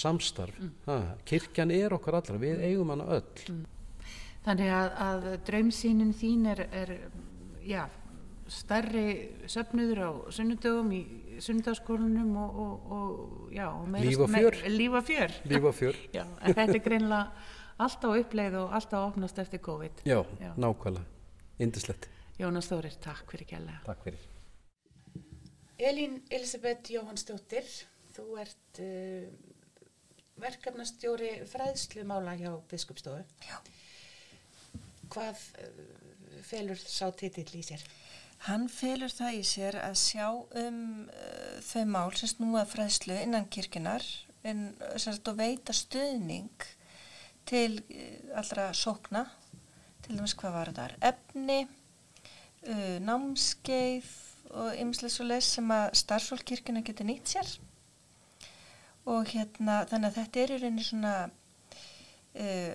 [0.00, 0.98] samstarf, ha,
[1.28, 3.56] kirkjan er okkar allra, við eigum hana öll.
[4.46, 6.92] Þannig að, að draumsýnin þín er, er
[7.66, 7.82] já,
[8.48, 9.06] stærri
[9.50, 11.02] söfnuður á sunnudögum í
[11.44, 14.56] sunnudagsskólanum og, og, og, já, og Líf og fjör.
[14.72, 15.34] líf og fjör.
[15.50, 16.00] Líf fjör.
[16.14, 17.26] Já, en þetta er greinlega
[17.78, 20.02] alltaf uppleið og alltaf opnast eftir COVID.
[20.08, 20.52] Já, Já.
[20.56, 21.04] nákvæmlega,
[21.58, 22.08] indislegt.
[22.38, 23.82] Jónas Þórir, takk fyrir kjærlega.
[23.86, 24.27] Takk fyrir.
[25.78, 27.66] Elín Elisabeth Jóhannsdóttir,
[28.16, 29.28] þú ert uh,
[30.42, 33.22] verkefnastjóri fræðslumála hjá Biskupstofu.
[33.46, 33.60] Já.
[35.14, 37.86] Hvað uh, felur sá titill í sér?
[38.48, 43.46] Hann felur það í sér að sjá um uh, þau mál sem snúa fræðslu innan
[43.46, 44.02] kirkjunar
[44.46, 46.66] en og veita stuðning
[47.46, 47.78] til
[48.34, 49.28] allra sókna,
[50.02, 51.60] til dæmis hvað var það, efni,
[52.66, 54.10] uh, námskeið
[54.56, 57.50] og ymslega svo les sem að starfsfólk kirkjunar getur nýtt sér.
[59.08, 62.74] Og hérna þannig að þetta er í rauninni svona uh,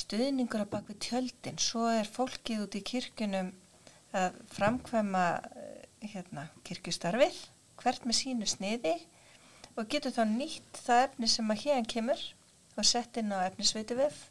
[0.00, 1.60] stuðningur að bak við tjöldin.
[1.62, 3.52] Svo er fólkið út í kirkjunum
[4.16, 7.42] að framkvæma uh, hérna, kirkjustarfið
[7.80, 8.94] hvert með sínu sniði
[9.76, 12.22] og getur þá nýtt það efni sem að hérna kemur
[12.76, 14.22] og sett inn á efnisveituvef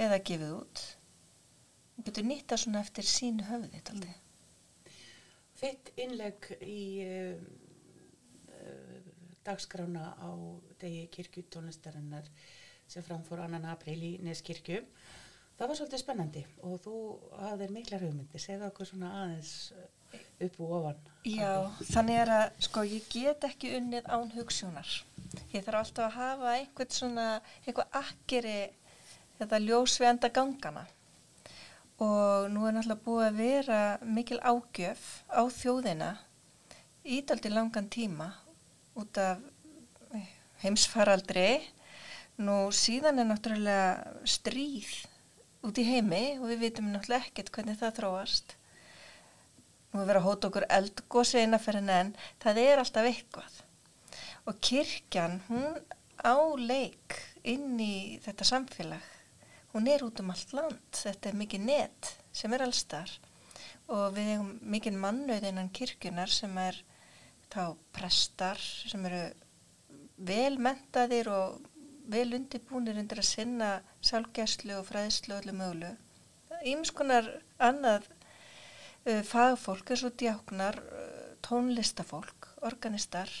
[0.00, 0.84] eða gefið út.
[1.98, 4.14] Og getur nýtt það svona eftir sínu höfði taldi.
[5.64, 7.38] Þitt innlegg í uh,
[8.52, 8.98] uh,
[9.46, 10.30] dagskrána á
[10.80, 12.28] degi kirkjutónlistarinnar
[12.84, 14.82] sem framfór annan april í Neskirkju.
[15.56, 16.94] Það var svolítið spennandi og þú
[17.38, 18.40] hafðir mikla hugmyndi.
[18.42, 19.52] Segðu okkur svona aðeins
[20.44, 21.00] upp og ofan.
[21.30, 21.52] Já,
[21.94, 24.90] þannig er að sko ég get ekki unnið án hugssjónar.
[25.54, 27.28] Ég þarf alltaf að hafa einhvern svona,
[27.64, 28.58] einhver akkeri
[29.38, 30.84] þetta ljós við enda gangana
[32.02, 36.10] og nú er náttúrulega búið að vera mikil ágjöf á þjóðina
[37.04, 38.32] ídaldi langan tíma
[38.98, 39.38] út af
[40.14, 40.28] eh,
[40.64, 41.62] heimsfaraldri.
[42.42, 44.90] Nú síðan er náttúrulega stríð
[45.62, 48.56] út í heimi og við vitum náttúrulega ekkert hvernig það þróast.
[49.92, 53.60] Nú er verið að hóta okkur eldgósi innanferðin en það er alltaf eitthvað.
[54.50, 55.78] Og kirkjan hún
[56.18, 59.13] á leik inn í þetta samfélag
[59.74, 63.10] hún er út um allt land, þetta er mikið net sem er allstar
[63.90, 66.78] og við hefum mikið mannauð innan kirkjunar sem er
[67.52, 69.24] þá prestar sem eru
[70.24, 71.58] velmentaðir og
[72.10, 73.70] vel undirbúinir undir að sinna
[74.04, 75.90] sálgæslu og fræðslu og öllu möglu.
[76.64, 83.32] Ímskonar annað uh, fagfólk eins og djáknar, uh, tónlistafólk, organistar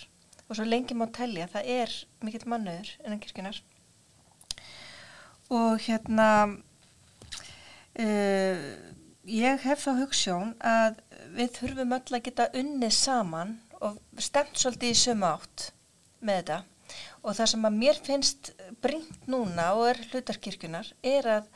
[0.48, 1.94] og svo lengi má tellja það er
[2.24, 3.62] mikill mannauður innan kirkjunar
[5.52, 6.28] og hérna
[8.00, 8.56] uh,
[9.24, 11.00] ég hef þá hugssjón að
[11.34, 15.70] við þurfum öll að geta unnið saman og stemt svolítið í sömu átt
[16.24, 16.58] með þetta.
[17.24, 18.50] Og það sem að mér finnst
[18.84, 21.48] bringt núna og er hlutarkirkjunar er að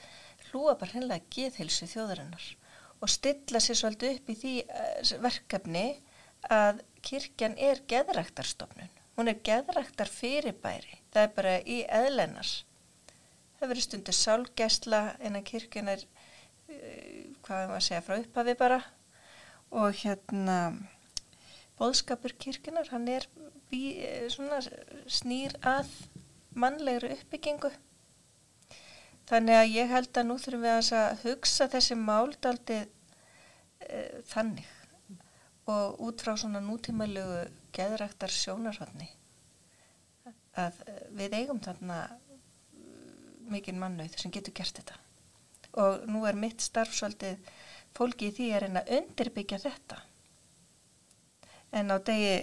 [0.49, 2.47] hlúa bara hennilega geðhilsu þjóðarinnar
[2.99, 4.55] og stilla sér svolítið upp í því
[5.23, 5.87] verkefni
[6.53, 8.91] að kirkjan er geðræktarstofnun.
[9.19, 12.51] Hún er geðræktar fyrirbæri það er bara í eðlennar
[13.59, 18.17] það verður stundu sálgæsla en að kirkjun er uh, hvað er maður að segja frá
[18.21, 18.79] upphafi bara.
[19.79, 20.59] Og hérna
[21.79, 23.27] bóðskapur kirkjunar hann er
[23.69, 23.83] bí,
[24.33, 24.63] svona
[25.11, 25.91] snýr að
[26.59, 27.71] mannlegri uppbyggingu.
[29.29, 34.67] Þannig að ég held að nú þurfum við að hugsa þessi máldaldi uh, þannig.
[35.69, 37.43] Og út frá svona nútímalögu
[37.77, 39.11] geðræktar sjónarhóttni
[40.59, 40.79] að
[41.15, 41.99] við eigum þarna
[43.53, 44.99] mikinn mannauð sem getur gert þetta.
[45.83, 47.51] Og nú er mitt starfsvöldið
[47.97, 50.03] fólki í því að reyna að undirbyggja þetta.
[51.79, 52.35] En á degi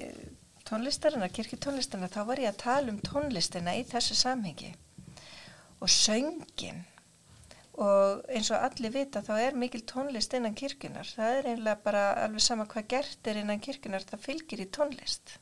[0.66, 4.74] tónlistarina, kirkitónlistarina þá var ég að tala um tónlistina í þessu samhengi.
[5.82, 6.84] Og söngin
[7.76, 12.04] og eins og allir vita þá er mikil tónlist innan kirkunar það er einlega bara
[12.24, 15.36] alveg sama hvað gert er innan kirkunar það fylgir í tónlist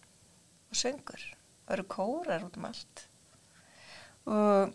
[0.71, 1.21] og söngur.
[1.67, 3.03] Það eru kórar út um allt.
[4.25, 4.73] Og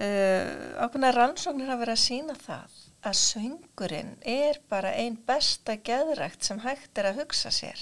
[0.00, 6.62] ákveðna rannsóknir hafa verið að sína það að söngurinn er bara einn besta geðrækt sem
[6.62, 7.80] hægt er að hugsa sér.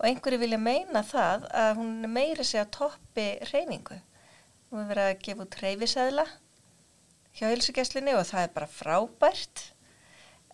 [0.00, 4.00] Og einhverju vilja meina það að hún meiri sig að toppi reyningu
[4.72, 6.24] hún hefur verið að gefa út reyfiseðla
[7.36, 9.66] hjá hilsugjæslinni og það er bara frábært.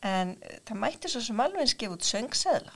[0.03, 2.75] En það mætti svo sem alveg gefa út söngseðla.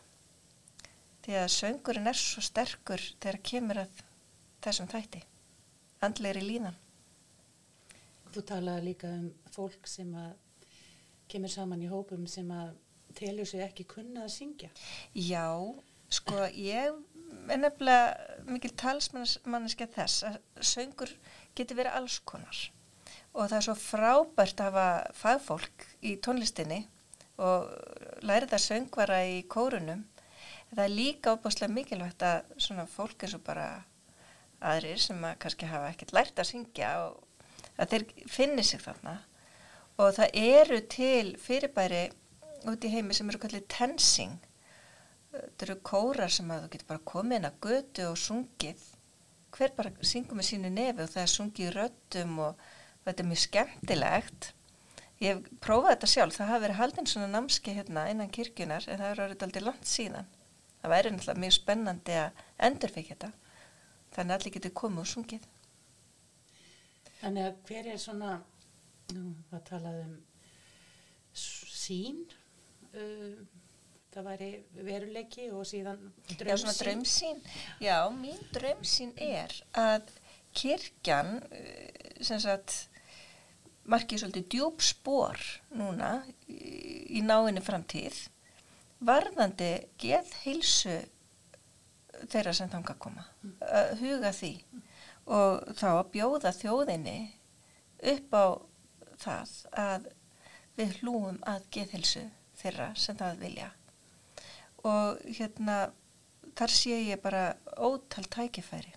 [1.22, 4.00] Því að söngurinn er svo sterkur þegar kemur að
[4.62, 5.22] þessum þætti
[6.02, 6.78] andlegri líðan
[8.32, 10.32] Þú talaði líka um fólk sem að
[11.32, 12.74] kemur saman í hópum sem að
[13.16, 14.70] telur sig ekki kunna að syngja.
[15.12, 15.48] Já,
[16.12, 21.12] sko ég er nefnilega mikil talsmanniski þess að söngur
[21.56, 22.68] getur verið alls konar
[23.32, 26.82] og það er svo frábært að hafa fagfólk í tónlistinni
[27.40, 27.70] og
[28.26, 30.04] læri það söngvara í kórunum.
[30.72, 33.66] Það er líka óbúslega mikilvægt að svona fólk eins og bara
[34.62, 37.31] aðrir sem að kannski hafa ekkert lært að syngja og
[37.80, 39.18] að þeir finni sig þarna.
[40.00, 42.02] Og það eru til fyrirbæri
[42.70, 44.38] út í heimi sem eru kallið tensing.
[45.32, 48.82] Þetta eru kórar sem að þú getur bara komið inn að götu og sungið.
[49.52, 52.66] Hver bara syngur með sínu nefi og það er sungið röttum og
[53.06, 54.52] þetta er mjög skemmtilegt.
[55.22, 56.36] Ég hef prófað þetta sjálf.
[56.38, 59.88] Það hafi verið haldinn svona námski hérna innan kirkjunar en það er orðið aldrei langt
[59.88, 60.30] síðan.
[60.82, 63.32] Það væri náttúrulega mjög spennandi að endurfik þetta.
[64.12, 65.51] Þannig að allir getur komið og sungið
[67.22, 68.36] Þannig að hver er svona,
[69.14, 70.14] nú, það talaði um
[71.38, 72.22] sín,
[72.92, 73.36] uh,
[74.12, 74.48] það væri
[74.84, 76.02] veruleiki og síðan
[76.34, 77.38] Já, svona draumsýn.
[77.80, 80.10] Já, mín draumsýn er að
[80.52, 82.74] kirkjan, eh, sem sagt,
[83.88, 85.40] markið svolítið djúb spór
[85.78, 86.10] núna
[86.46, 86.58] í,
[87.18, 88.18] í náinni framtíð,
[89.02, 90.98] varðandi geðheilsu
[92.30, 93.24] þeirra sem þanga koma,
[93.64, 94.52] að huga því
[95.26, 97.18] og þá að bjóða þjóðinni
[98.12, 98.46] upp á
[99.22, 99.52] það
[99.84, 100.08] að
[100.78, 102.24] við hlúum að geðheilsu
[102.62, 103.68] þeirra sem það vilja.
[104.82, 105.78] Og hérna
[106.58, 108.96] þar sé ég bara ótal tækifæri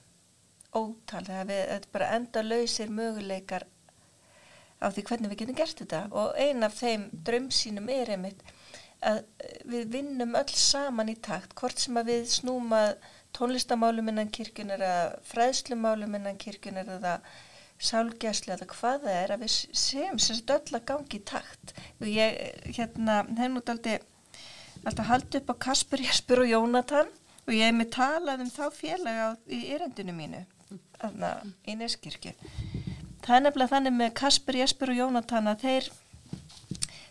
[0.76, 3.66] ótal, það er, bara enda lausir möguleikar
[4.84, 6.02] á því hvernig við getum gert þetta.
[6.12, 8.44] Og ein af þeim draumsýnum er einmitt
[9.06, 9.22] að
[9.70, 12.96] við vinnum öll saman í takt, hvort sem að við snúm að
[13.36, 17.20] tónlistamálum innan kirkjunar eða fræðslumálum innan kirkjunar eða
[17.82, 21.74] sálgæslu eða hvað það er að við séum sagt öll að gangi í takt.
[22.00, 22.38] Og ég
[22.78, 23.98] hérna hef nút aldrei
[24.86, 27.12] alltaf haldið upp á Kasper, Jesper og Jónatan
[27.46, 30.46] og ég hef með talað um þá félaga á, í erendinu mínu
[30.96, 31.34] þarna
[31.68, 32.34] í Neskirkju.
[33.26, 35.92] Það er nefnilega þannig með Kasper, Jesper og Jónatan að þeir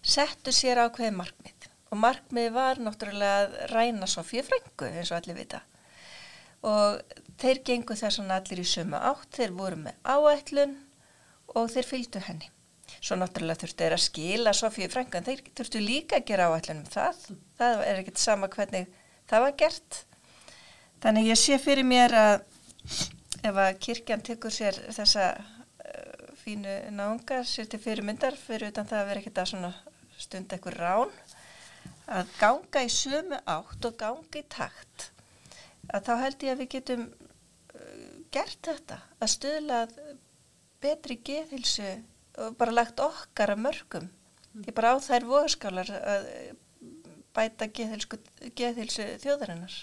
[0.05, 1.69] settu sér ákveði markmið.
[1.93, 5.63] Og markmið var náttúrulega að ræna Sofíu Frængu eins og allir vita
[6.65, 10.75] og þeir gengu þess að allir í sömu átt, þeir voru með áætlun
[11.55, 12.51] og þeir fylgdu henni.
[13.05, 16.83] Svo náttúrulega þurftu þeir að skila Sofíu Frængu en þeir þurftu líka að gera áætlun
[16.85, 17.23] um það.
[17.59, 18.89] Það er ekkert sama hvernig
[19.31, 20.01] það var gert.
[21.05, 22.35] Þannig ég sé fyrir mér að
[23.45, 29.03] ef að kirkjan tekur sér þessa uh, fínu náunga sér til fyrirmyndar fyrir utan það
[29.03, 29.73] að vera ekkert að svona
[30.21, 31.13] stund ekkur rán
[32.15, 35.11] að ganga í sömu átt og ganga í takt
[35.91, 39.97] að þá held ég að við getum uh, gert þetta að stuðla að
[40.85, 41.91] betri geðhilsu
[42.45, 44.11] og bara lagt okkar að mörgum.
[44.65, 46.29] Ég bara á þær vogaskálar að
[47.35, 48.21] bæta geðhilsu,
[48.55, 49.77] geðhilsu þjóðarinnar.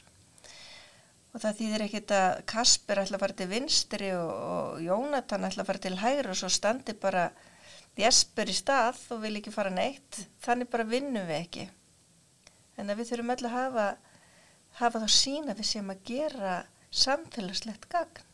[1.32, 5.64] Og það þýðir ekkit að Kasper ætla að fara til vinstri og, og Jónatan ætla
[5.64, 7.30] að fara til hægri og svo standi bara
[8.00, 10.26] Jesper í stað og vil ekki fara neitt.
[10.44, 11.68] Þannig bara vinnum við ekki.
[12.80, 13.86] En að við þurfum öll að hafa
[14.80, 16.54] hafa þá sína við sem að gera
[17.04, 18.28] samfélagslegt gagn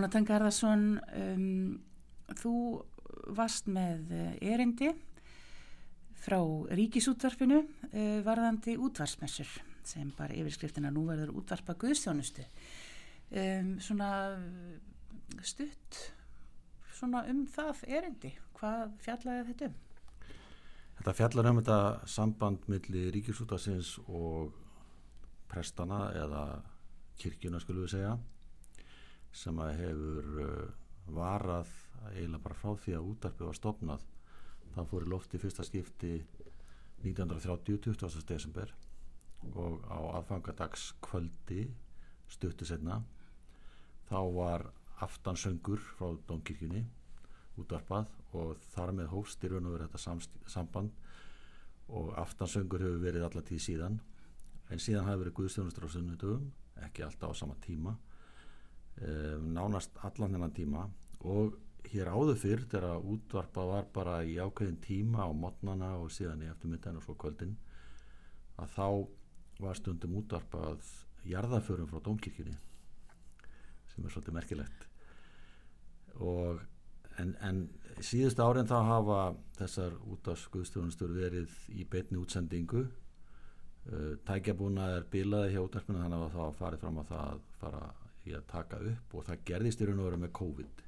[0.00, 1.74] Jónatan Garðarsson, um,
[2.40, 2.54] þú
[3.36, 4.94] varst með erindi
[6.22, 6.38] frá
[6.72, 9.50] ríkisútvarfinu uh, varðandi útvarsmessur
[9.84, 12.46] sem bara yfirskriftina nú verður útvarpa guðstjónustu.
[13.28, 14.08] Um, svona
[15.44, 16.00] stutt
[16.96, 18.32] svona um það erindi.
[18.56, 19.78] Hvað fjallaði þetta um?
[20.96, 21.80] Þetta fjallar um þetta
[22.16, 24.56] samband millir ríkisútvarsins og
[25.52, 26.44] prestana eða
[27.20, 28.18] kirkjuna skulum við segja
[29.32, 30.68] sem að hefur uh,
[31.10, 31.70] varað
[32.10, 34.06] eiginlega bara frá því að útarpið var stopnað
[34.74, 36.12] það fór í lofti fyrsta skipti
[37.02, 38.24] 1930, 20.
[38.28, 38.72] desember
[39.56, 41.64] og á aðfangadags kvöldi
[42.30, 43.00] stuttu setna
[44.10, 44.66] þá var
[45.00, 46.84] aftansöngur frá Dómkirkjunni
[47.60, 50.92] útvarpað og þar með hóst í raun og verið þetta samband
[51.90, 53.98] og aftansöngur hefur verið alla tíð síðan
[54.70, 56.50] en síðan hafi verið Guðstjónustur á sunnudögum
[56.84, 57.96] ekki alltaf á sama tíma
[59.00, 60.86] um, nánast allan þennan tíma.
[61.20, 61.56] Og
[61.90, 66.50] hér áður fyrr þegar útvarpa var bara í ákveðin tíma á modnana og síðan í
[66.50, 67.56] eftirmyndan og svo kvöldin
[68.60, 68.88] að þá
[69.60, 70.84] var stundum útvarpað
[71.28, 72.56] jarðaförum frá Dómkirkjunni
[73.90, 74.86] sem er svolítið merkilegt.
[76.20, 76.60] Og
[77.20, 77.60] en, en
[78.04, 79.20] síðust árin þá hafa
[79.58, 82.86] þessar útvarpsguðstjónustur verið í beitni útsendingu.
[83.90, 87.84] Uh, tækjabúna er bilaði hjá útvarpinu þannig að það farið fram að það fara
[88.28, 90.82] í að taka upp og það gerðist í raun og vera með COVID.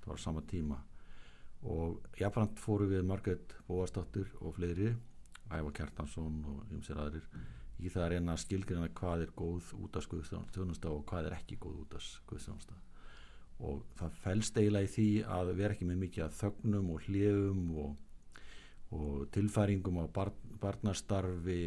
[0.00, 0.80] Það var sama tíma.
[1.70, 4.94] Og jáfnframt fóru við Margret Bóastóttur og fleiri
[5.50, 7.26] Ævar Kjartansson og ymsir aðrir
[7.80, 11.36] í það að reyna að skilgjörna hvað er góð út af skuðstjónusta og hvað er
[11.40, 12.76] ekki góð út af skuðstjónusta
[13.66, 17.64] og það fælst eiginlega í því að vera ekki með mikið að þögnum og hljöfum
[17.82, 17.90] og,
[18.96, 20.32] og tilfæringum á bar,
[20.62, 21.60] barnastarfi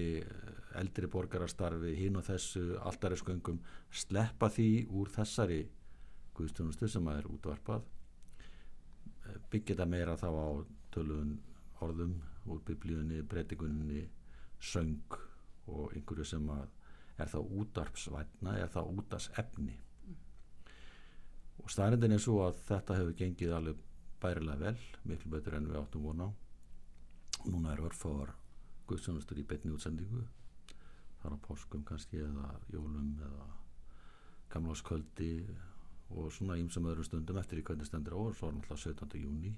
[0.80, 3.60] eldri borgarastarfi, hinn og þessu alltariðsköngum,
[4.04, 5.62] sleppa því úr þessari
[6.38, 7.88] guðstjónustu sem að er útvarpað.
[9.52, 10.50] Byggja þetta meira þá á
[10.94, 11.38] tölun
[11.84, 12.18] orðum
[12.50, 14.08] úr biblíunni, breytingunni
[14.64, 15.18] söng
[15.68, 16.68] og einhverju sem að
[17.22, 20.22] er þá útarpsvætna, er þá útarsefni mm.
[21.62, 23.84] og staðrindin er svo að þetta hefur gengið alveg
[24.24, 26.30] bærilega vel, miklu betur enn við áttum vona
[27.44, 28.34] núna er örfáar
[28.88, 30.24] guðstjónustur í betni útsendingu
[31.24, 33.46] þar á páskum kannski eða jólum eða
[34.54, 35.34] gamláskvöldi
[36.14, 39.22] og svona ímsum öðrum stundum eftir í hvernig stendur og svo er náttúrulega 17.
[39.24, 39.54] júni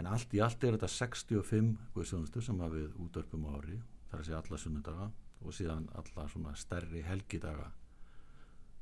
[0.00, 4.40] en allt í allt er þetta 65 guðstjónustu sem hafið útörpum ári þar að segja
[4.40, 5.10] alla sunnudaga
[5.40, 7.68] og síðan alla svona stærri helgidaga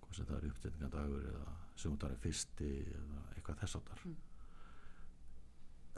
[0.05, 4.17] hvað sem það er uppsetningadagur eða sunnudagari fyrsti eða eitthvað þess áttar mm.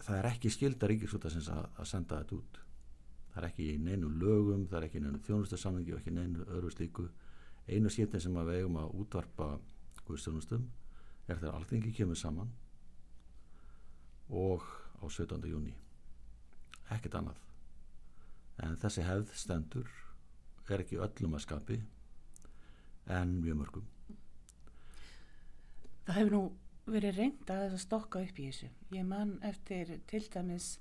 [0.01, 2.61] það er ekki skildar ríkisútasins að, að senda þetta út
[3.31, 6.17] það er ekki í neinu lögum, það er ekki í neinu þjónustasamlingi og ekki í
[6.17, 7.07] neinu öðru slíku.
[7.71, 9.51] Einu skiptin sem að við eigum að útvarpa
[10.09, 10.67] guðstjónustum
[11.29, 12.51] er þegar alltingi kemur saman
[14.31, 14.67] og
[14.99, 15.47] á 17.
[15.51, 15.75] júni
[16.91, 17.39] ekkert annað.
[18.61, 19.91] En þessi hefð stendur
[20.71, 21.79] er ekki öllum að skapi
[23.11, 23.87] en mjög mörgum.
[26.07, 26.43] Það hefur nú
[26.91, 28.71] verið reynd að stokka upp í þessu.
[28.95, 30.73] Ég man eftir til dæmis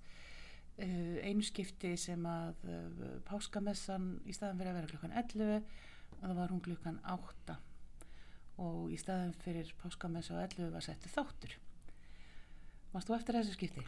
[0.80, 5.64] einu skipti sem að uh, páskamessan í staðan fyrir að vera klukkan 11
[6.10, 7.58] og það var hún klukkan 8
[8.60, 11.58] og í staðan fyrir páskamessu á 11 var settu þáttur
[12.90, 13.84] Varst þú eftir þessu skipti?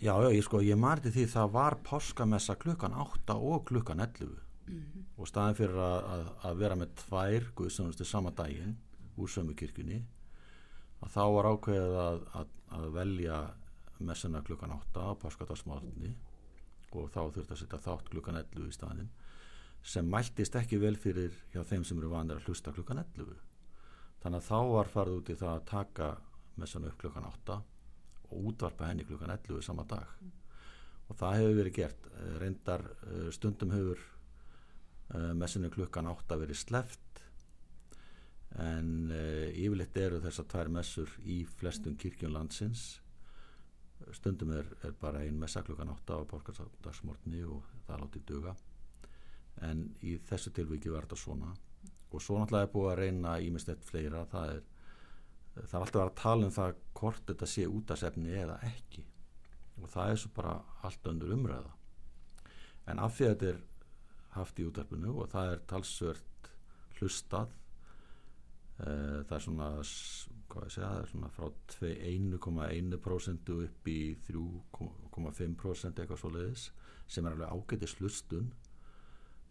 [0.00, 4.30] Já, já, ég sko, ég marði því það var páskamessa klukkan 8 og klukkan 11
[4.30, 5.02] mm -hmm.
[5.16, 8.78] og staðan fyrir að, að, að vera með tvær guðsjónustu sama daginn
[9.16, 10.04] úr sömu kirkjunni
[11.00, 13.36] að þá var ákveðið að, að velja
[14.06, 16.14] messuna klukkan 8 á páskadagsmátni
[16.90, 19.12] og þá þurfti að setja þátt klukkan 11 í staðin
[19.82, 23.38] sem mæltist ekki vel fyrir hjá þeim sem eru vandir að hlusta klukkan 11
[24.22, 26.08] þannig að þá var farið út í það að taka
[26.60, 27.58] messuna upp klukkan 8
[28.30, 30.06] og útvarpa henni klukkan 11 sama dag.
[30.20, 30.32] Mm.
[31.10, 32.08] og það hefur verið gert.
[32.14, 34.02] Eh, reyndar eh, stundum hefur
[35.10, 37.06] uh, messinu klukkan 8 verið sleft
[38.62, 43.00] en yfirleitt eru þessar tvær messur í flestum kirkjum landsins
[44.16, 48.54] stundum er, er bara ein messa klukkan 8 á borgardagsmortni og það láti duga.
[49.66, 51.54] En í þessu tilviki verður þetta svona.
[52.10, 54.24] Og svo náttúrulega er búið að reyna ímestett fleira.
[54.30, 54.62] Það er
[55.54, 59.04] það er alltaf að tala um það hvort þetta sé útasefni eða ekki.
[59.80, 60.54] Og það er svo bara
[60.86, 61.72] allt öndur umræða.
[62.90, 63.60] En af því að þetta er
[64.36, 66.50] haft í útarpinu og það er talsvört
[67.00, 67.50] hlustað
[68.78, 68.90] e,
[69.26, 69.70] það er svona
[70.70, 71.46] segja, það er svona frá
[71.86, 76.70] 1,1% upp í 3,5% eitthvað svo leiðis
[77.10, 78.52] sem er alveg ágættis hlustun.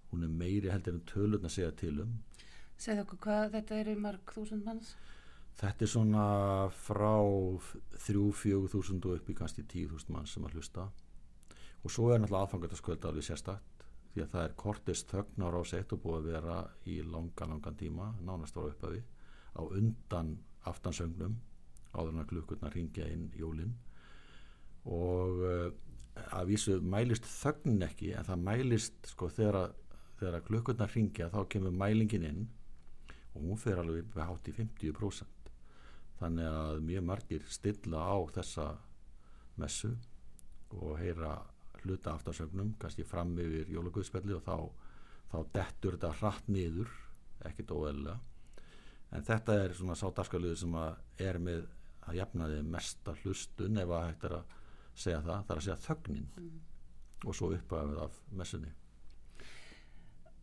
[0.09, 2.13] Hún er meiri heldur en tölun að segja til um.
[2.79, 4.95] Segð okkur hvað þetta er í marg þúsund manns?
[5.59, 6.25] Þetta er svona
[6.71, 7.15] frá
[7.99, 10.87] 3-4 þúsund og upp í kannski 10 þúsund mann sem að hlusta.
[11.83, 15.63] Og svo er náttúrulega aðfangartaskvöld alveg sérstakt því að það er kortist þögn ára á
[15.69, 19.01] sett og búið að vera í langan, langan tíma nánast ára uppafi
[19.53, 20.31] á undan
[20.67, 21.37] aftansögnum
[21.93, 23.75] áður en að klukkurnar ringja inn jólinn
[24.89, 25.69] og uh,
[26.35, 29.73] að vísu mælist þögnin ekki en það mælist sko þegar,
[30.19, 32.45] þegar klukkurnar ringja þá kemur mælingin inn
[33.33, 35.51] og hún fer alveg hátt í 50%
[36.19, 38.67] þannig að mjög margir stilla á þessa
[39.59, 39.93] messu
[40.75, 41.37] og heyra
[41.83, 44.57] hluta aftarsögnum, kannski fram yfir jólaguðspelli og þá,
[45.31, 46.91] þá dettur þetta hratt niður,
[47.47, 48.17] ekkit óeðlega
[49.15, 50.75] en þetta er svona sátarskaluðu sem
[51.25, 51.67] er með
[52.09, 54.57] að jafna þið mesta hlustun ef að hægt er að
[54.99, 56.27] segja það, það er að segja þögnin.
[56.37, 56.57] Mm.
[57.27, 58.69] og svo uppafið af messunni.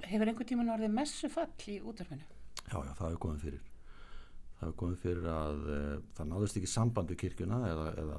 [0.05, 2.27] Hefur einhver tíman orðið messufall í útverfinu?
[2.67, 3.62] Já, já, það hefur komið fyrir.
[4.57, 5.79] Það hefur komið fyrir að e,
[6.19, 8.19] það náðist ekki samband við kirkjuna eða, eða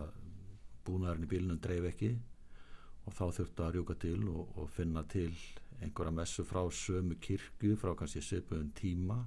[0.88, 2.12] búnaðurinn í bílunum dreif ekki.
[3.06, 5.30] Og þá þurftu að rjúka til og, og finna til
[5.78, 9.22] einhverja messu frá sömu kirkju frá kannski söpun tíma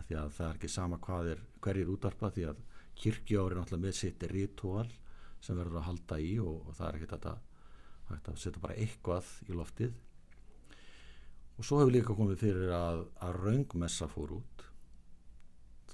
[0.00, 2.60] af því að það er ekki sama hvað er hverjir útarpa því að
[3.00, 4.88] kirkju ári náttúrulega með sitt ritual
[5.40, 7.42] sem verður að halda í og, og það er ekkert að,
[8.16, 9.94] að setja bara eitthvað í loftið.
[11.60, 14.62] Og svo hefur líka komið fyrir að, að raungmessa fór út.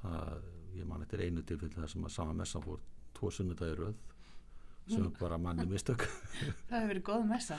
[0.01, 0.45] Það,
[0.79, 2.83] ég man eftir einu tilfell þar sem að sama messa fór
[3.17, 3.97] tvo sunnudagi röð
[4.87, 5.17] sem mm.
[5.19, 6.05] bara manni mistök.
[6.69, 7.59] Það hefur verið góð messa.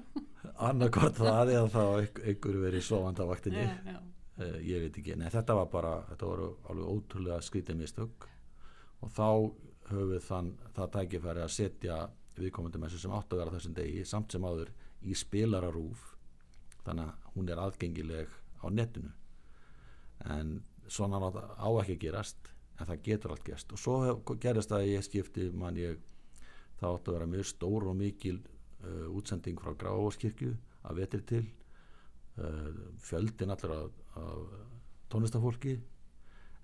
[0.70, 1.84] Annarkort það eða þá
[2.30, 3.64] einhverju verið sovand á vaktinni.
[3.64, 3.98] Já, já.
[3.98, 4.19] Uh,
[4.64, 8.28] ég veit ekki, nei þetta var bara þetta voru alveg ótrúlega skrítið mistök.
[9.00, 9.28] Og þá
[9.90, 11.98] höfum við þann það tækifæri að setja
[12.40, 14.72] viðkomandi messu sem átt að vera þessum degi samt sem áður
[15.02, 16.04] í spilararúf.
[16.84, 19.12] Þannig að hún er aðgengileg á netinu.
[20.30, 23.72] En svona á ekki gerast en það getur allt gerst.
[23.72, 26.00] Og svo gerist það að ég skipti mann ég
[26.80, 30.54] það átt að vera mjög stór og mikil uh, útsending frá Gráfóskirkju
[30.88, 31.46] að vetri til
[33.04, 34.54] fjöldin allir af, af
[35.12, 35.74] tónlistafólki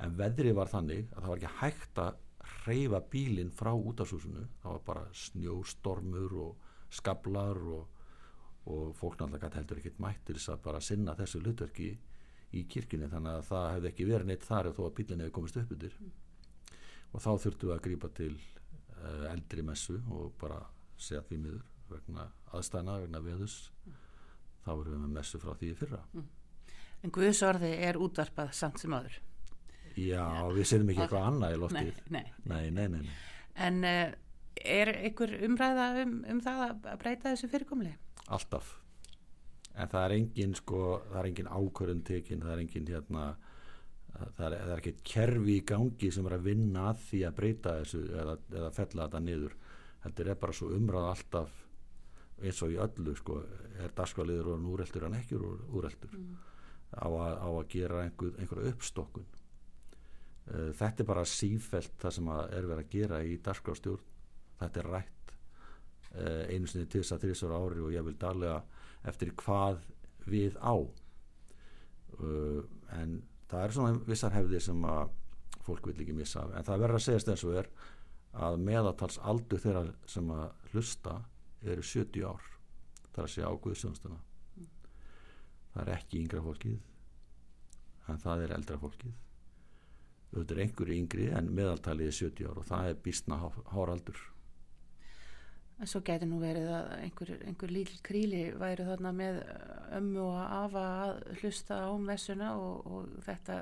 [0.05, 2.22] en veðri var þannig að það var ekki hægt að
[2.66, 6.66] reyfa bílinn frá útafsúsinu það var bara snjóstormur og
[6.97, 8.03] skablar og,
[8.70, 11.91] og fólk náttúrulega heldur ekkert mættir þess að bara sinna þessu hlutverki
[12.57, 15.37] í kirkjunni þannig að það hefði ekki verið neitt þar ef þó að bílinn hefði
[15.39, 16.12] komist upp mm.
[17.12, 20.61] og þá þurftu að grípa til uh, eldri messu og bara
[20.97, 23.57] segja því miður vegna aðstæna, vegna veðus.
[24.67, 26.27] Þá erum við með messu frá því fyrra mm.
[27.05, 29.19] En Guðsorði er útvarpað samt sem aður
[29.97, 30.47] Já, Já.
[30.53, 32.64] við setjum ekki eitthvað annað í loftið nei nei.
[32.75, 33.05] Nei, nei,
[33.57, 34.11] En uh,
[34.61, 37.95] er einhver umræða um, um það að breyta þessu fyrirkomli?
[38.27, 38.75] Alltaf
[39.77, 43.27] en það er engin sko, það er engin ákvörðun tekinn, það er engin hérna
[44.17, 47.37] það er, það er ekkert kerfi í gangi sem er að vinna að því að
[47.41, 49.57] breyta þessu eða, eða fella þetta niður
[50.07, 51.62] þetta er bara svo umræð alltaf
[52.43, 53.41] eins og í öllu sko
[53.80, 56.37] er dagskvæliður og núreldur en ekki úreldur mm.
[57.01, 59.26] á, á að gera einhver, einhverja uppstokkun.
[60.47, 64.12] Uh, þetta er bara sífelt það sem er verið að gera í dagskvæðstjórn
[64.61, 68.61] þetta er rætt uh, einu sinni til þess að þrjusar ári og ég vil darlega
[69.07, 69.80] eftir hvað
[70.26, 70.76] við á.
[72.16, 72.62] Uh,
[72.97, 73.20] en
[73.51, 75.14] það er svona vissar hefðir sem að
[75.66, 77.68] fólk vil ekki missa en það verður að segjast eins og er
[78.47, 81.16] að meðatals aldur þeirra sem að hlusta
[81.75, 82.49] eru 70 ár
[83.11, 84.71] það er að segja águðsjónstuna mm.
[85.73, 86.79] það er ekki yngra fólkið
[88.07, 89.14] en það er eldra fólkið
[90.37, 93.39] auðvitað er einhverju yngri en meðaltalið er 70 ár og það er býstna
[93.73, 94.25] háraldur
[95.77, 99.41] en svo getur nú verið að einhver, einhver líl kríli væri þarna með
[99.99, 103.59] ömmu og afa að hlusta á messuna og, og þetta,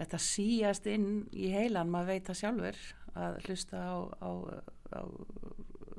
[0.00, 2.82] þetta síast inn í heilan, maður veit það sjálfur
[3.18, 4.30] að hlusta á, á,
[4.98, 5.02] á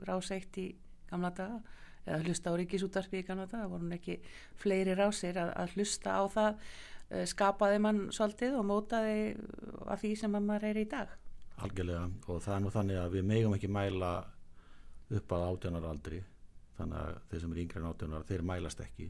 [0.10, 0.68] ráseitt í
[1.10, 1.60] gamla daga
[2.06, 4.18] eða hlusta á ríkisútarpi í gamla daga, voru ekki
[4.60, 6.52] fleiri rásir að, að hlusta á það
[7.10, 9.20] eh, skapaði mann svolítið og mótaði
[9.86, 11.16] að því sem maður er í dag.
[11.60, 14.12] Algjörlega og það er nú þannig að við megum ekki mæla
[15.20, 16.22] upp að átjánar aldri
[16.78, 19.10] þannig að þeir sem er yngre en átjánar þeir mælast ekki.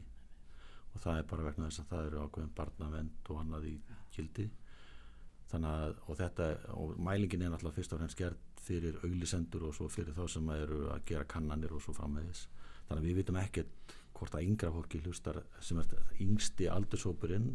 [0.90, 3.74] Og það er bara vegna þess að það eru ákveðin barnavend og annað í
[4.10, 4.48] kildi
[5.50, 6.48] þannig að og þetta
[6.78, 10.52] og mælingin er náttúrulega fyrst og fremst gert fyrir auglisendur og svo fyrir þá sem
[10.54, 12.46] eru að gera kannanir og svo framvegis.
[12.88, 17.54] Þannig að við vitum ekkert hvort að yngra fólki hlustar sem er yngsti aldursópurinn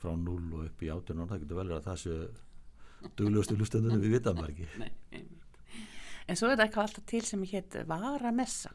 [0.00, 4.02] frá 0 og upp í átjánar það getur vel verið að það séu duglegustu hlustendunum
[4.02, 4.68] við vitum ekki.
[6.26, 8.72] En svo er þetta eitthvað alltaf til sem hétt varamessa.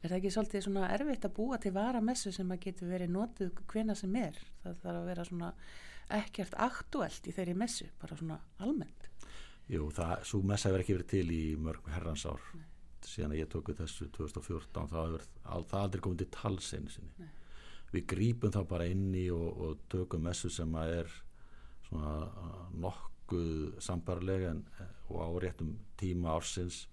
[0.00, 3.62] Er það ekki svolítið svona erfitt að búa til varamessu sem að getur verið nótuð
[3.72, 4.36] hvena sem er?
[4.64, 5.50] Það þarf að vera svona
[6.10, 8.99] ekkert aktuelt í þeirri messu, bara svona almennt
[9.70, 12.42] Jú, það, svo messa hefur ekki verið til í mörg herransár
[13.06, 17.28] síðan að ég tóku þessu 2014 þá hefur það aldrei komið til talsinu sinni Nei.
[17.94, 21.12] við grípum þá bara inni og, og tökum messu sem að er
[21.88, 22.14] svona
[22.84, 24.54] nokkuð sambarlega
[25.10, 26.84] og áréttum tíma ársins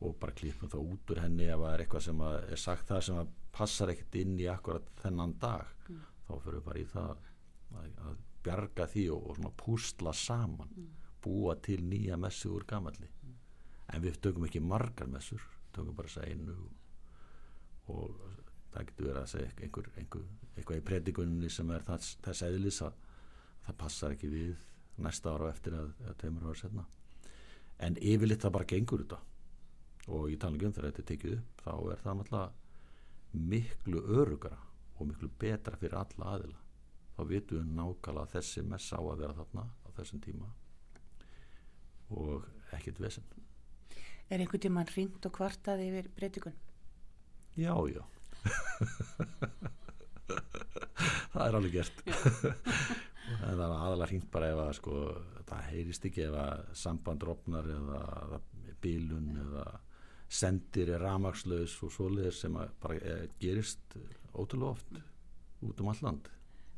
[0.00, 3.04] og bara klípum þá út úr henni ef það er eitthvað sem er sagt það
[3.06, 6.00] sem að passar ekkert inn í akkurat þennan dag mm.
[6.26, 10.72] þá fyrir við bara í það að, að bjarga því og, og svona pústla saman
[10.72, 10.88] mm.
[11.24, 13.08] Búa til nýja messu úr gamalli.
[13.22, 13.34] Mm.
[13.92, 15.42] en við tökum ekki margar messur
[15.74, 16.56] tökum bara þess að einu
[17.90, 18.20] og
[18.70, 22.80] það getur verið að segja einhver, einhver, eitthvað í predikunni sem er þess, þess eðlis
[22.86, 23.00] að
[23.66, 24.64] það passar ekki við
[25.00, 26.86] næsta ára eftir að, að teimur ára setna
[27.80, 29.20] en yfirleitt það bara gengur þetta.
[30.10, 34.58] Og í talningum þegar þetta er tekið upp þá er það náttúrulega miklu örugara
[34.96, 36.62] og miklu betra fyrir alla aðila.
[37.16, 40.48] Þá vitum við nákvæmlega að þessi messa á að vera þarna á þessum tíma
[42.10, 42.46] og
[42.76, 43.26] ekkert vesen.
[44.30, 46.56] Er einhvern tíman ringt og kvartað yfir breytikun?
[47.58, 48.02] Já, já.
[51.30, 51.96] Það er alveg gert.
[53.30, 54.94] En það er aðalega ringt bara ef að sko,
[55.46, 58.40] það heyrist ekki ef að samband rofnar eða, eða
[58.82, 59.66] bílun eða
[60.40, 63.96] sendir er ramagslaus og svoleiðir sem bara er, gerist
[64.34, 65.00] ótrúlega oft
[65.66, 66.30] út um all land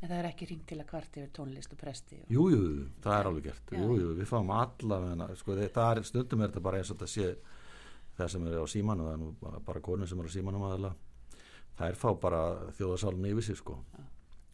[0.02, 2.16] En það er ekki ringt til að kvart yfir tónlist og presti?
[2.24, 2.30] Og...
[2.34, 3.72] Jújú, jú, það er alveg gert.
[3.78, 7.28] Jújú, jú, við fáum alla sko, er stundum er þetta bara eins og þetta sé
[8.16, 10.90] það sem er á símanu það er nú bara konur sem er á símanum aðala
[11.78, 12.42] það er fá bara
[12.78, 13.78] þjóðarsálun yfir sig sko.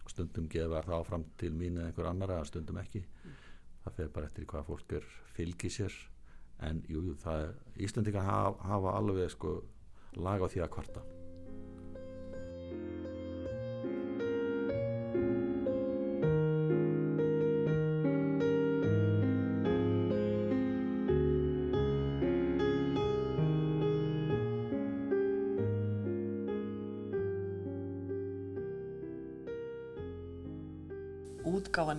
[0.09, 3.03] Stundum gefar það áfram til mín eða einhver annar eða stundum ekki.
[3.25, 3.43] Mm.
[3.85, 6.01] það fer bara eftir hvað fólk er fylgið sér.
[6.69, 7.17] En jú, jú
[7.79, 9.63] Íslandika hafa, hafa alveg sko
[10.19, 11.05] laga á því að kvarta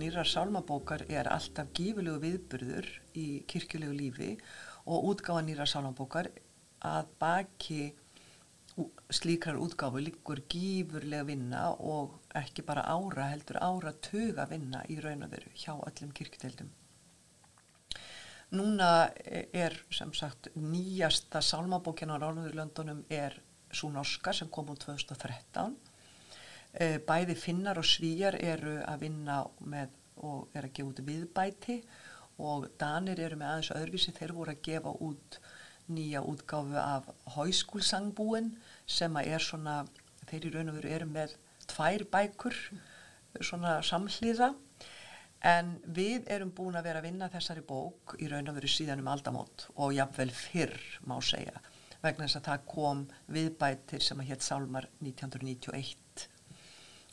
[0.00, 4.28] útgáfa nýra sálmabókar er alltaf gífulegu viðburður í kirkjulegu lífi
[4.88, 6.30] og útgáfa nýra sálmabókar
[6.80, 7.92] að baki
[9.12, 15.26] slíkrar útgáfu líkur gífurlega vinna og ekki bara ára heldur ára tuga vinna í raun
[15.26, 16.70] og veru hjá öllum kirkdeldum.
[18.56, 19.12] Núna
[19.52, 23.36] er sem sagt nýjasta sálmabókina á Ráðurlöndunum er
[23.70, 25.89] svo norska sem kom úr 2013 Eh,
[26.78, 31.76] bæði finnar og svíjar eru að vinna með og er að gefa út viðbæti
[32.40, 34.14] og danir eru með aðeins öðruvísi.
[34.16, 35.38] Þeir voru að gefa út
[35.90, 38.52] nýja útgáfu af háskúlsangbúin
[38.86, 39.76] sem að er svona
[40.30, 41.36] þeir í raun og veru eru með
[41.70, 42.58] tvær bækur
[43.40, 44.52] svona samhliða.
[45.40, 49.00] En við erum búin að vera að vinna þessari bók í raun og veru síðan
[49.00, 50.76] um aldamót og jáfnvel fyrr
[51.08, 51.56] má segja
[52.00, 53.00] vegna þess að það kom
[53.32, 56.09] viðbætir sem að hétt Sálmar 1991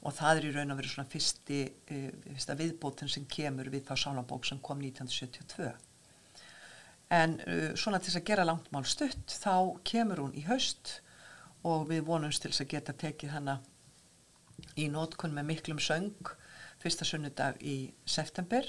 [0.08, 1.60] og það er í raun að vera svona fyrsti,
[1.92, 5.74] uh, fyrsta viðbótin sem kemur við þá sálambók sem kom 1972
[7.14, 11.00] en uh, svona til þess að gera langt mál stutt þá kemur hún í haust
[11.68, 13.60] og við vonumst til þess að geta tekið hana
[14.78, 16.34] í nótkunn með miklum söng
[16.82, 18.66] fyrsta sunnudag í september.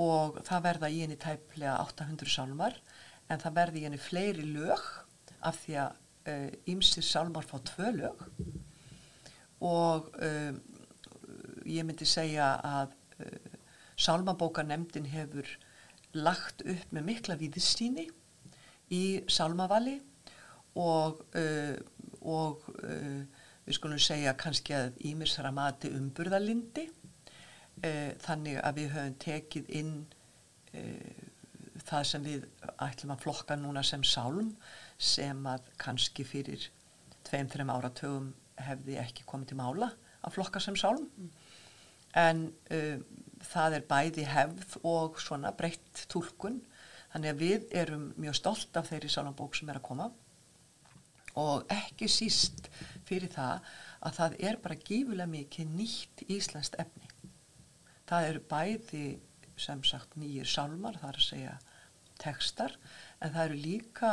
[0.00, 2.80] Og það verða í henni tæplega 800 sálmar
[3.30, 4.82] en það verði í henni fleiri lög
[5.46, 6.00] af því að
[6.72, 8.24] ímsir uh, sálmar fá tvö lög
[9.60, 10.58] og um,
[11.66, 13.52] ég myndi segja að uh,
[13.94, 15.46] Salmabókanemdin hefur
[16.14, 18.08] lagt upp með mikla viðstíni
[18.94, 19.96] í Salmavali
[20.78, 21.76] og, uh,
[22.20, 23.22] og uh,
[23.64, 29.94] við skulum segja kannski að ímisra mati umburðalindi uh, þannig að við höfum tekið inn
[30.74, 31.30] uh,
[31.84, 32.46] það sem við
[32.82, 34.54] ætlum að flokka núna sem sálm
[34.98, 36.70] sem að kannski fyrir
[37.26, 39.90] tveim-þreim áratögum hefði ekki komið til mála
[40.24, 41.08] að flokka sem sálm.
[41.18, 41.30] Mm.
[42.14, 43.00] en uh,
[43.42, 46.60] það er bæði hefð og svona breytt tólkun
[47.12, 50.06] þannig að við erum mjög stolt af þeirri sálambók sem er að koma.
[51.34, 52.68] Og ekki síst
[53.08, 53.66] fyrir það
[54.06, 57.10] að það er bara gífulega mikið nýtt íslenskt efni.
[58.06, 59.04] Það eru bæði
[59.58, 61.54] sem sagt nýjir sálmar það er að segja
[62.22, 62.74] tekstar
[63.20, 64.12] en það eru líka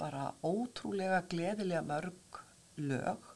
[0.00, 2.40] bara ótrúlega gleðilega mörg
[2.76, 3.32] lög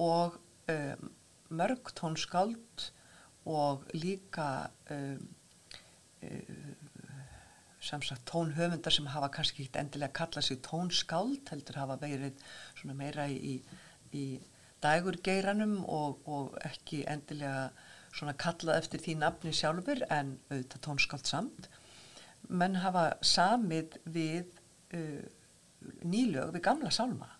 [0.00, 0.38] og
[0.72, 1.10] um,
[1.52, 2.90] mörg tónskáld
[3.44, 5.28] og líka um,
[6.22, 6.74] um,
[7.82, 12.38] sem sagt tónhöfundar sem hafa kannski ekkert endilega kallað sér tónskáld heldur hafa verið
[12.78, 13.56] svona meira í,
[14.14, 14.26] í
[14.82, 17.70] dægurgeiranum og, og ekki endilega
[18.12, 21.68] svona kallað eftir því nafni sjálfur en auðvitað tónskáld samt.
[22.48, 24.58] Menn hafa samið við
[24.94, 25.22] uh,
[26.06, 27.30] nýlög við gamla sálma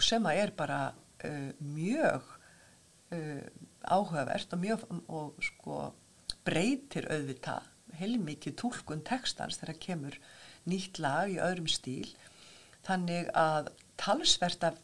[0.00, 0.80] sem að er bara
[1.24, 2.28] uh, mjög
[3.14, 3.42] uh,
[3.82, 5.80] áhugavert og mjög og sko
[6.46, 7.66] breytir auðvitað
[7.98, 10.18] heilmikið tólkun textans þegar kemur
[10.68, 12.10] nýtt lag í öðrum stíl.
[12.86, 14.78] Þannig að talsvert af,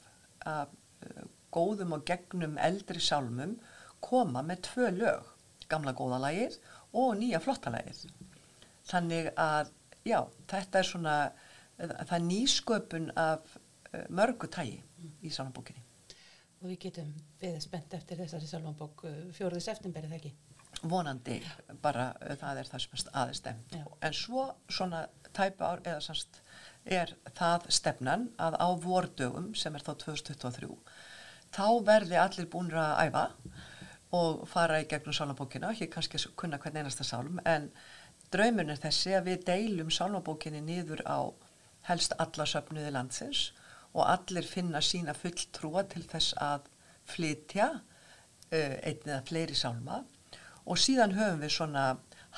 [0.49, 0.73] af
[1.05, 3.59] uh, góðum og gegnum eldri sálmum
[4.05, 5.31] koma með tvö lög
[5.71, 6.59] gamla góðalagið
[6.95, 8.05] og nýja flottalagið
[8.89, 9.71] þannig að
[10.05, 10.21] já,
[10.51, 11.17] þetta er svona
[11.79, 13.57] það er nýsköpun af
[14.13, 14.81] mörgu tægi
[15.25, 15.84] í sálmabókinni
[16.65, 17.13] Og við getum
[17.43, 19.05] við spennt eftir þessari sálmabók
[19.37, 20.35] fjóruðis eftirberið þegar ekki?
[20.89, 21.37] Vonandi
[21.85, 25.05] bara uh, það er það sem aðeins stemt en svo svona
[25.37, 26.41] tæpa ár eða sannst
[26.85, 30.71] er það stefnan að á vordögum sem er þá 2023
[31.55, 33.25] þá verði allir búinir að æfa
[34.15, 37.71] og fara í gegnum sálmabókina, ekki kannski að kunna hvern einasta sálm en
[38.35, 41.33] draumurinn er þessi að við deilum sálmabókinni niður á
[41.89, 43.49] helst alla söfnuði landsins
[43.95, 46.71] og allir finna sína fulltrúa til þess að
[47.09, 50.03] flytja uh, einn eða fleiri sálma
[50.65, 51.85] og síðan höfum við svona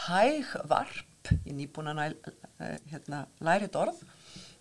[0.07, 4.03] hæg varp í nýbúna uh, hérna, lærið orð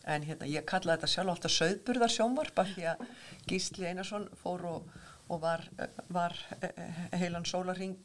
[0.05, 3.03] en hérna, ég kalla þetta sjálf alltaf söðburðar sjónvarp af því að
[3.49, 4.89] Gísli Einarsson fór og,
[5.33, 5.65] og var,
[6.13, 6.35] var
[7.17, 7.97] heilan sólaring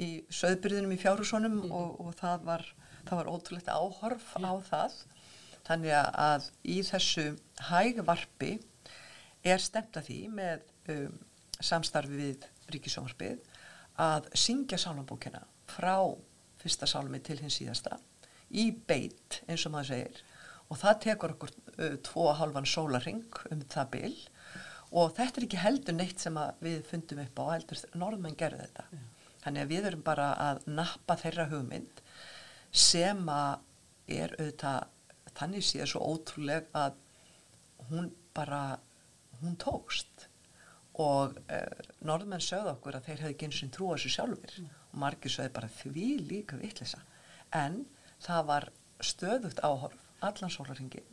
[0.00, 1.74] í söðburðinum í fjárhúsunum mm.
[1.74, 2.66] og, og það var,
[3.06, 4.50] það var ótrúlegt áhorf yeah.
[4.50, 4.98] á það
[5.66, 7.26] þannig að í þessu
[7.68, 8.56] hægvarpi
[9.42, 11.14] er stemt að því með um,
[11.62, 13.40] samstarfi við Ríkisjónvarpið
[14.02, 15.98] að syngja sálambókina frá
[16.62, 17.98] fyrsta sálmi til hins síðasta
[18.52, 20.20] í beitt eins og maður segir.
[20.70, 24.14] Og það tekur okkur uh, tvo og halvan sólaring um það bil.
[24.92, 28.86] Og þetta er ekki heldur neitt sem við fundum upp á heldur norðmenn gerðu þetta.
[28.92, 29.02] Já.
[29.42, 32.02] þannig að við erum bara að nappa þeirra hugmynd
[32.72, 34.91] sem að er auðvitað
[35.38, 36.98] þannig séð svo ótrúleg að
[37.90, 38.78] hún bara
[39.40, 40.28] hún tókst.
[41.02, 44.56] Og uh, norðmenn sögðu okkur að þeir hefði ekki eins og trú á þessu sjálfur
[44.60, 44.70] mm.
[44.92, 47.00] og margir sögðu bara því líka vittlisa
[47.56, 47.82] en
[48.22, 48.68] það var
[49.02, 51.08] stöðugt áhorf allan sólaringin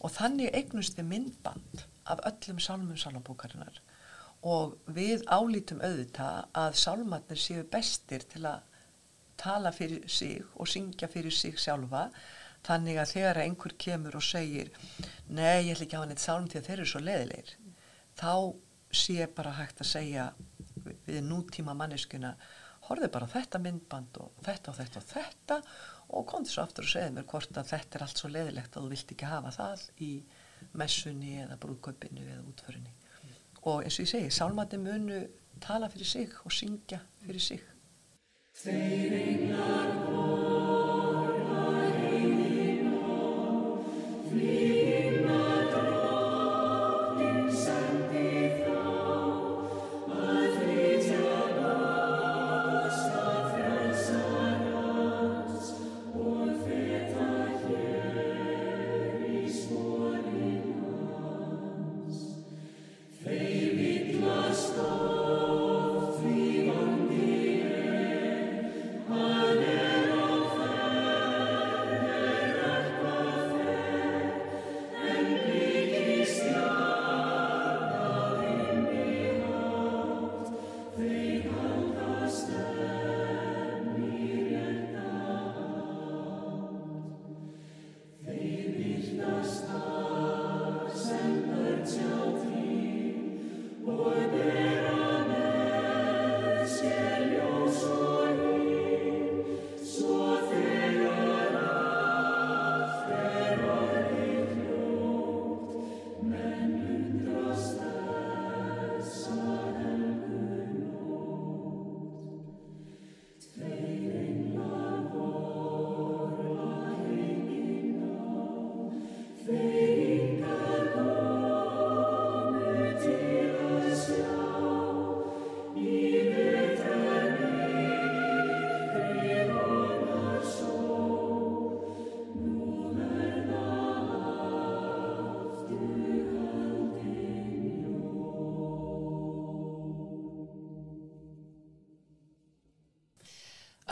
[0.00, 3.80] og þannig eignust við myndband af öllum sálmum sálambókarinnar
[4.46, 8.62] og við álítum auðvitað að sálmatnir séu bestir til að
[9.40, 12.08] tala fyrir sig og syngja fyrir sig sjálfa
[12.66, 14.72] þannig að þegar einhver kemur og segir
[15.28, 17.54] nei, ég ætla ekki að hafa neitt sálum því að þeir eru svo leðilegir
[18.20, 18.34] þá
[19.00, 20.26] sé bara hægt að segja
[21.06, 22.34] við nútíma manneskuna
[22.88, 25.58] horfið bara þetta myndband og þetta og þetta og þetta
[26.10, 28.86] og komði svo aftur og segði mér hvort að þetta er allt svo leðilegt að
[28.86, 30.10] þú vilt ekki hafa það í
[30.80, 32.94] messunni eða brúðköpinu eða útförinni.
[33.70, 35.22] Og eins og ég segi, sálmati munu
[35.62, 37.66] tala fyrir sig og syngja fyrir sig.
[38.60, 40.49] Þeir englar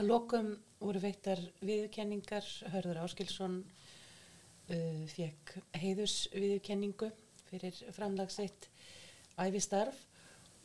[0.09, 0.47] Að lokum
[0.81, 7.11] voru veittar viðkenningar, Hörður Áskilsson uh, fekk heiðus viðkenningu
[7.51, 8.71] fyrir framlagsitt
[9.37, 9.99] æfistarf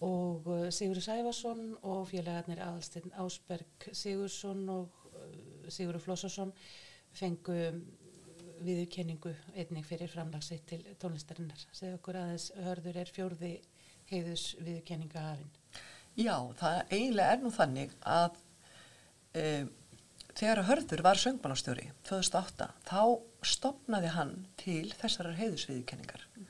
[0.08, 6.56] og uh, Sigur Sæfarsson og félagarnir Aðalsteinn Ásberg Sigursson og uh, Sigur Flossarsson
[7.12, 7.60] fengu
[8.64, 11.68] viðurkenningu einnig fyrir framlagsitt til tónlistarinnar.
[11.76, 13.52] Segðu okkur aðeins hörður er fjórði
[14.08, 15.52] heiðus viðurkenninga hafinn.
[16.16, 18.43] Já, það eiginlega er nú þannig að
[19.34, 19.66] e,
[20.34, 23.02] þegar hörður var söngmálastjóri 2008 þá
[23.46, 26.48] stopnaði hann til þessarar heiðusviðurkenningar mm.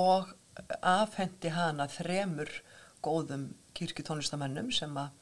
[0.00, 0.32] og
[0.80, 2.50] afhendi hana þremur
[3.04, 5.12] góðum kirkjutónlistamennum sem að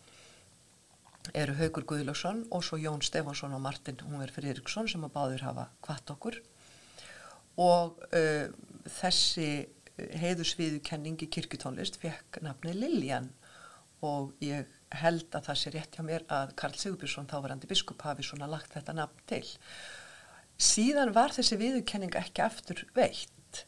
[1.39, 5.69] eru Haugur Guðlásson og svo Jón Stefansson og Martin Húnver Friðriksson sem að báður hafa
[5.85, 6.39] kvart okkur
[7.63, 8.49] og uh,
[8.99, 9.49] þessi
[10.23, 13.29] heiðusviðukenningi kirkutónlist fekk nafni Liljan
[14.03, 14.71] og ég
[15.01, 18.75] held að það sé rétt hjá mér að Karl Sigurbjörnsson þávarandi biskup hafi svona lagt
[18.77, 19.45] þetta nafn til.
[20.63, 23.65] Síðan var þessi viðukenning ekki aftur veitt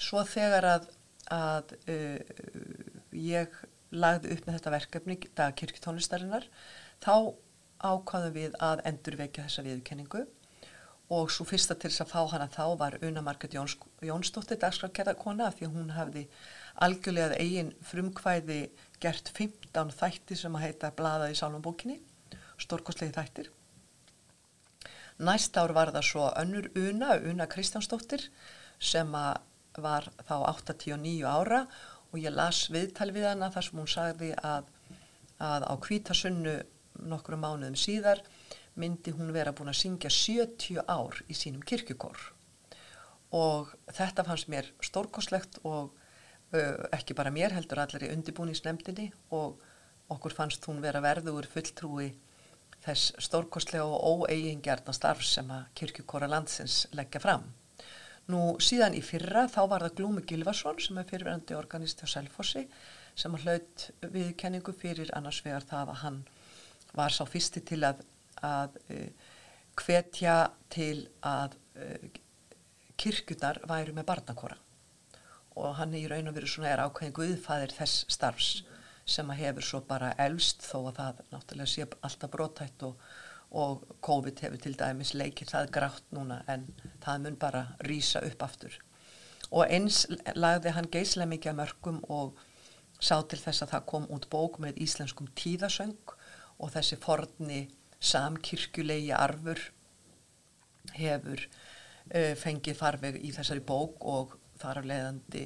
[0.00, 0.86] svo þegar að,
[1.32, 2.18] að uh,
[3.14, 3.58] ég
[3.94, 6.48] lagði upp með þetta verkefni dag kirkutónlistarinnar
[7.04, 7.34] þá
[7.84, 10.24] ákvaðum við að endurvekja þessa viðkenningu
[11.14, 15.50] og svo fyrsta til þess að fá hana þá var Una Marget Jóns, Jónsdóttir dagskrarkerðarkona
[15.52, 16.24] því hún hafði
[16.84, 18.60] algjörlega eigin frumkvæði
[19.04, 21.98] gert 15 þættir sem að heita Bladaði Sálambókinni,
[22.60, 23.50] stórkoslegi þættir.
[25.24, 28.24] Næst ár var það svo önnur Una, Una Kristjánsdóttir
[28.82, 31.64] sem var þá 89 ára
[32.10, 34.70] og ég las viðtal við hana þar sem hún sagði að,
[35.42, 36.54] að á kvítasunnu
[37.10, 38.22] nokkru mánuðum síðar
[38.78, 42.30] myndi hún vera búin að syngja 70 ár í sínum kirkjukór
[43.34, 45.94] og þetta fannst mér stórkoslegt og
[46.54, 49.62] ekki bara mér heldur allir í undibúningsnemdini og
[50.12, 52.12] okkur fannst hún vera verður fulltrúi
[52.84, 57.46] þess stórkostlega og óeigingjarna starf sem að kirkjukóra landsins leggja fram.
[58.28, 62.64] Nú síðan í fyrra þá var það Glúmi Gilvarsson sem er fyrirverandi organist á Selfossi
[63.14, 66.20] sem hlaut viðkenningu fyrir annars vegar það að hann
[66.96, 68.00] var sá fyrsti til að,
[68.40, 68.78] að
[69.80, 70.36] hvetja
[70.72, 71.56] til að
[73.00, 74.63] kirkjurnar væri með barnakora
[75.54, 78.54] og hann er í raun og veru svona er ákveðin guðfæðir þess starfs
[79.04, 83.04] sem að hefur svo bara elst þó að það náttúrulega sé alltaf brótætt og,
[83.52, 86.66] og COVID hefur til dæmis leikir það grátt núna en
[87.04, 88.78] það mun bara rýsa upp aftur.
[89.52, 92.40] Og eins lagði hann geislega mikið að mörgum og
[92.98, 96.14] sá til þess að það kom út bók með íslenskum tíðasöng
[96.58, 97.66] og þessi forni
[98.04, 99.60] samkirkjulegi arfur
[100.94, 105.44] hefur uh, fengið farveg í þessari bók og þar af leiðandi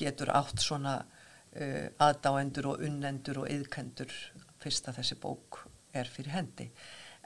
[0.00, 4.14] getur átt svona uh, aðdáendur og unnendur og yðkendur
[4.62, 5.64] fyrst að þessi bók
[5.96, 6.70] er fyrir hendi.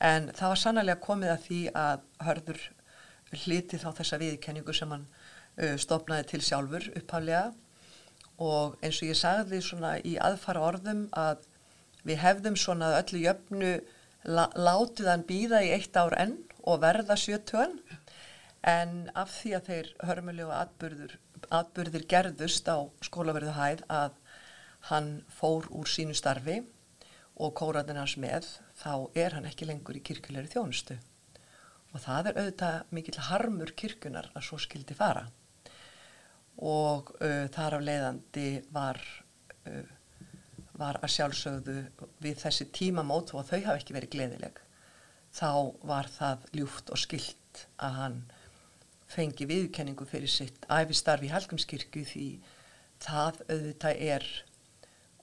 [0.00, 2.62] En það var sannlega komið að því að hörður
[3.44, 7.50] hliti þá þessa viðkenningu sem hann uh, stopnaði til sjálfur upphaflega
[8.42, 11.44] og eins og ég sagði svona í aðfara orðum að
[12.04, 13.76] Við hefðum svona öllu jöfnu
[14.24, 17.78] látið hann býða í eitt ár enn og verða sjötuan
[18.64, 21.14] en af því að þeir hörmulegu atbyrður,
[21.52, 24.18] atbyrðir gerðust á skólaverðu hæð að
[24.90, 26.60] hann fór úr sínu starfi
[27.40, 30.98] og kóraðin hans með þá er hann ekki lengur í kirkulegri þjónustu.
[31.94, 35.24] Og það er auðvitað mikill harmur kirkunar að svo skildi fara.
[36.62, 39.00] Og uh, þar af leiðandi var
[39.66, 39.94] uh,
[40.78, 41.80] var að sjálfsögðu
[42.22, 44.60] við þessi tímamót og þau hafi ekki verið gleðileg
[45.34, 45.50] þá
[45.86, 48.18] var það ljúft og skilt að hann
[49.14, 52.28] fengi viðkenningu fyrir sitt æfistarfi í Halkumskirkju því
[53.04, 54.26] það auðvitað er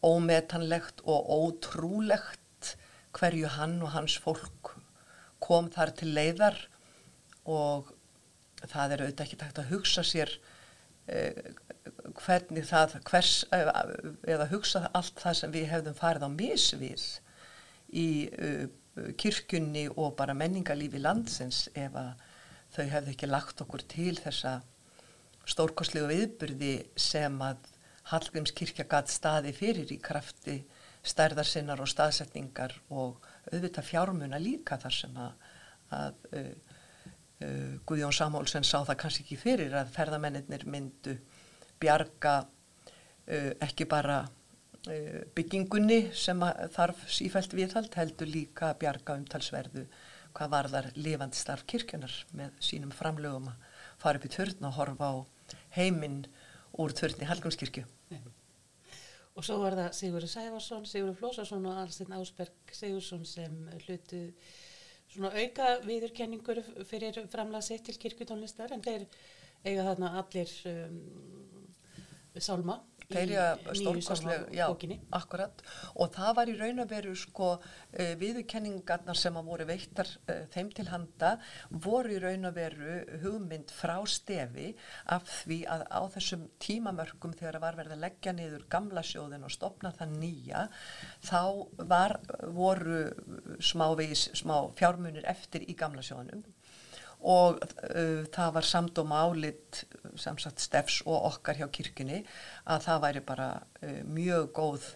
[0.05, 2.75] ómetanlegt og ótrúlegt
[3.17, 4.75] hverju hann og hans fólk
[5.41, 6.57] kom þar til leiðar
[7.49, 7.91] og
[8.61, 10.33] það er auðvitað ekki takt að hugsa sér
[11.09, 11.53] eh,
[12.21, 17.05] hvernig það hvers, eða hugsa allt það sem við hefðum farið á misvið
[17.97, 18.67] í uh,
[19.19, 22.11] kirkjunni og bara menningarlífi landsins ef að
[22.75, 24.59] þau hefðu ekki lagt okkur til þessa
[25.49, 27.69] stórkoslegu viðbyrði sem að
[28.11, 30.57] Hallgrímskirkja gæt staði fyrir í krafti
[31.07, 35.47] stærðarsinnar og staðsetningar og auðvitað fjármuna líka þar sem að,
[35.97, 36.51] að uh,
[37.45, 41.17] uh, Guðjón Samólsen sá það kannski ekki fyrir að ferðamennir myndu
[41.81, 46.45] bjarga uh, ekki bara uh, byggingunni sem
[46.75, 49.87] þarf sífælt viðhald heldur líka bjarga umtalsverðu
[50.35, 53.65] hvað varðar lifandi starf kirkjunar með sínum framlögum að
[54.01, 55.15] fara upp í törn og horfa á
[55.77, 56.23] heiminn
[56.79, 57.85] úr törn í Halgumskirkju.
[59.31, 63.53] Og svo var það Sigurður Sæfarsson, Sigurður Flósarsson og Alstein Ásberg Sigursson sem
[63.85, 64.25] hlutu
[65.11, 69.07] svona auka viðurkenningur fyrir framlega sitt til kirkjutónlistar en þeir
[69.63, 70.99] eiga þarna allir um,
[72.39, 72.77] Sálma
[73.11, 73.45] já,
[73.75, 74.99] Sálma-bókinni.
[75.11, 75.63] akkurat
[75.95, 80.43] og það var í raun og veru sko uh, viðurkenningarnar sem að voru veittar uh,
[80.53, 81.33] þeim til handa
[81.69, 84.71] voru í raun og veru hugmynd frá stefi
[85.11, 89.47] af því að á þessum tímamörkum þegar að var verið að leggja niður gamla sjóðin
[89.47, 90.65] og stopna það nýja
[91.25, 91.41] þá
[91.91, 92.17] var,
[92.55, 93.03] voru
[93.59, 93.87] smá,
[94.37, 96.45] smá fjármunir eftir í gamla sjóðinum
[97.21, 99.83] og uh, það var samdóma álit
[100.19, 102.23] sem sagt stefs og okkar hjá kirkjunni
[102.65, 104.87] að það væri bara uh, mjög góð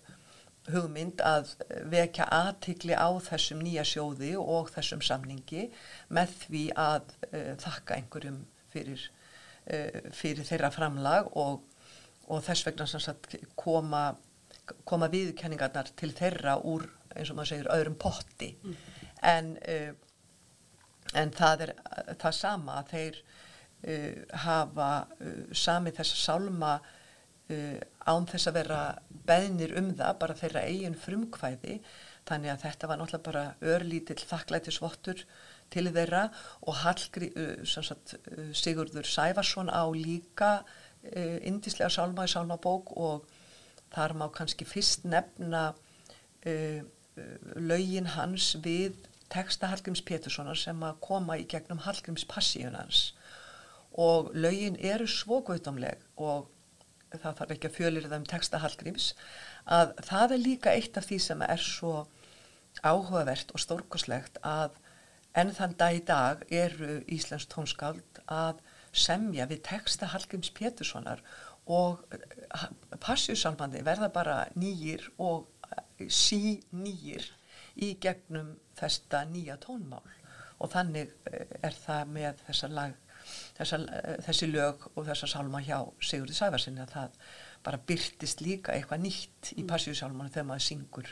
[0.74, 1.52] hugmynd að
[1.92, 5.68] vekja aðtikli á þessum nýja sjóði og þessum samningi
[6.10, 8.42] með því að uh, þakka einhverjum
[8.74, 9.04] fyrir,
[9.70, 11.62] uh, fyrir þeirra framlag og,
[12.26, 14.08] og þess vegna sem sagt koma,
[14.90, 18.76] koma viðkenningarnar til þeirra úr eins og maður segir öðrum potti mm.
[19.30, 19.92] en uh,
[21.16, 21.74] en það er
[22.22, 28.82] það sama að þeir uh, hafa uh, samið þessa sálma uh, án þess að vera
[29.28, 31.80] beðnir um það, bara þeirra eigin frumkvæði,
[32.26, 35.24] þannig að þetta var náttúrulega bara örlítill þakklætisvottur
[35.74, 36.26] til þeirra
[36.66, 43.26] og Hallgrí, uh, sagt, uh, Sigurður Sæfarsson á líka uh, indislega sálma í sálmabók og
[43.96, 45.72] þar má kannski fyrst nefna
[47.56, 48.98] laugin hans við
[49.34, 53.08] texta Hallgríms Péturssonar sem að koma í gegnum Hallgríms passíunans
[53.96, 56.50] og laugin eru svo gautamleg og
[57.16, 59.10] það þarf ekki að fjölir það um texta Hallgríms
[59.78, 61.94] að það er líka eitt af því sem er svo
[62.84, 64.76] áhugavert og stórkoslegt að
[65.36, 68.62] enn þann dag í dag eru Íslands tónskáld að
[68.96, 71.24] semja við texta Hallgríms Péturssonar
[71.66, 72.04] og
[73.04, 75.48] passíusalmandi verða bara nýjir og
[76.12, 77.26] sí nýjir
[77.76, 80.04] í gegnum þetta nýja tónmál
[80.60, 82.96] og þannig eh, er það með þessa lag,
[83.58, 87.18] þessa, eh, þessi lög og þessa sálma hjá Sigurði Sæfarsinni að það
[87.66, 91.10] bara byrtist líka eitthvað nýtt í passíusálmanu þegar maður syngur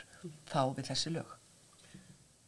[0.50, 1.34] þá við þessi lög.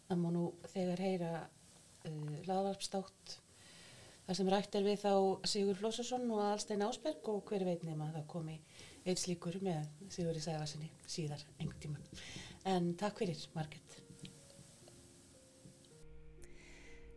[0.07, 3.37] Það má nú þegar heyra uh, laðvarpstátt
[4.27, 5.13] það sem rætt er við þá
[5.51, 8.57] Sigur Flósarsson og Alstein Ásberg og hver veit nema að það komi
[9.07, 12.03] eitt slíkur með Sigurði Sæfarsinni síðar engt tíma.
[12.67, 14.06] En takk fyrir, Margret.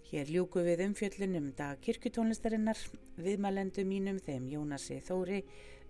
[0.09, 2.79] Hér ljúku við umfjöllunum dag kirkutónlistarinnar,
[3.21, 5.43] viðmælendu mínum þeim Jónasi Þóri,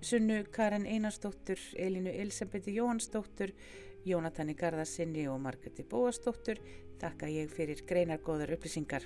[0.04, 3.54] Sunnu Karin Einarsdóttur, Elinu Elisabeti Jóhansdóttur,
[4.04, 6.60] Jónatani Garðarsinni og Margreti Bóasdóttur,
[7.00, 9.06] þakka ég fyrir greinargóðar upplýsingar.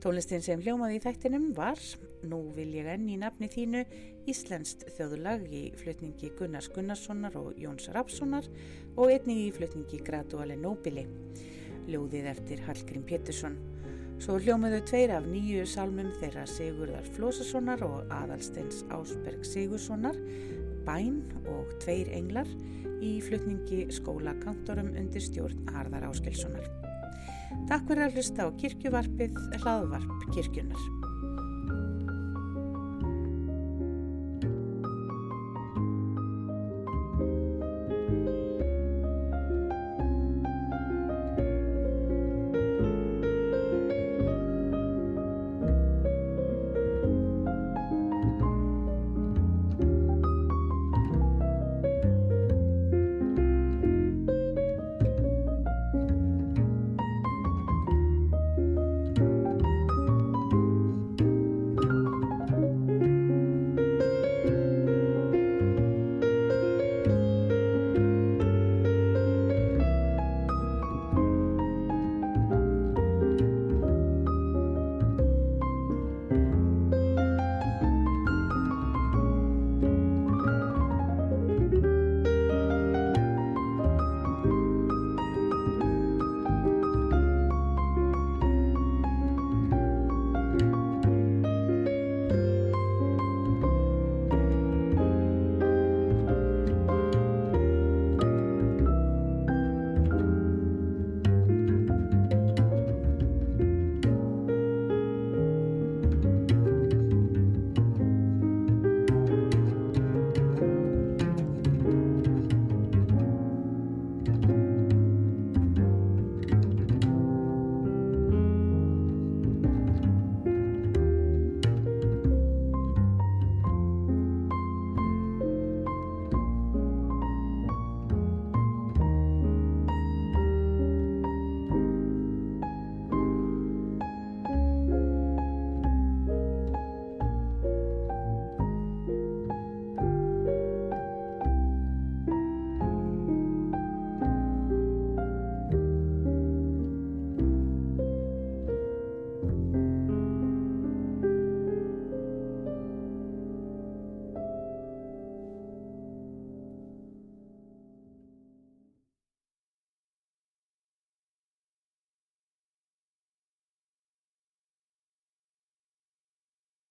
[0.00, 1.82] Tónlistin sem hljómaði í þættinum var,
[2.24, 3.82] nú vil ég enn í nafni þínu,
[4.32, 8.48] Íslenskt þjóðulag í flutningi Gunnars Gunnarssonar og Jóns Rapssonar
[8.96, 11.04] og einnig í flutningi Graduale Nobili,
[11.92, 13.69] ljóðið eftir Hallgrim Pétursson.
[14.20, 20.18] Svo hljómiðu tveir af nýju salmum þeirra Sigurðar Flósasonar og Adalsteins Ásberg Sigurssonar,
[20.84, 22.50] Bæn og Tveir englar
[23.00, 26.68] í flutningi skólakantorum undir stjórn Harðar Áskilssonar.
[27.70, 31.09] Takk fyrir að hlusta á kirkjuvarpið, hlaðvarp kirkjunar.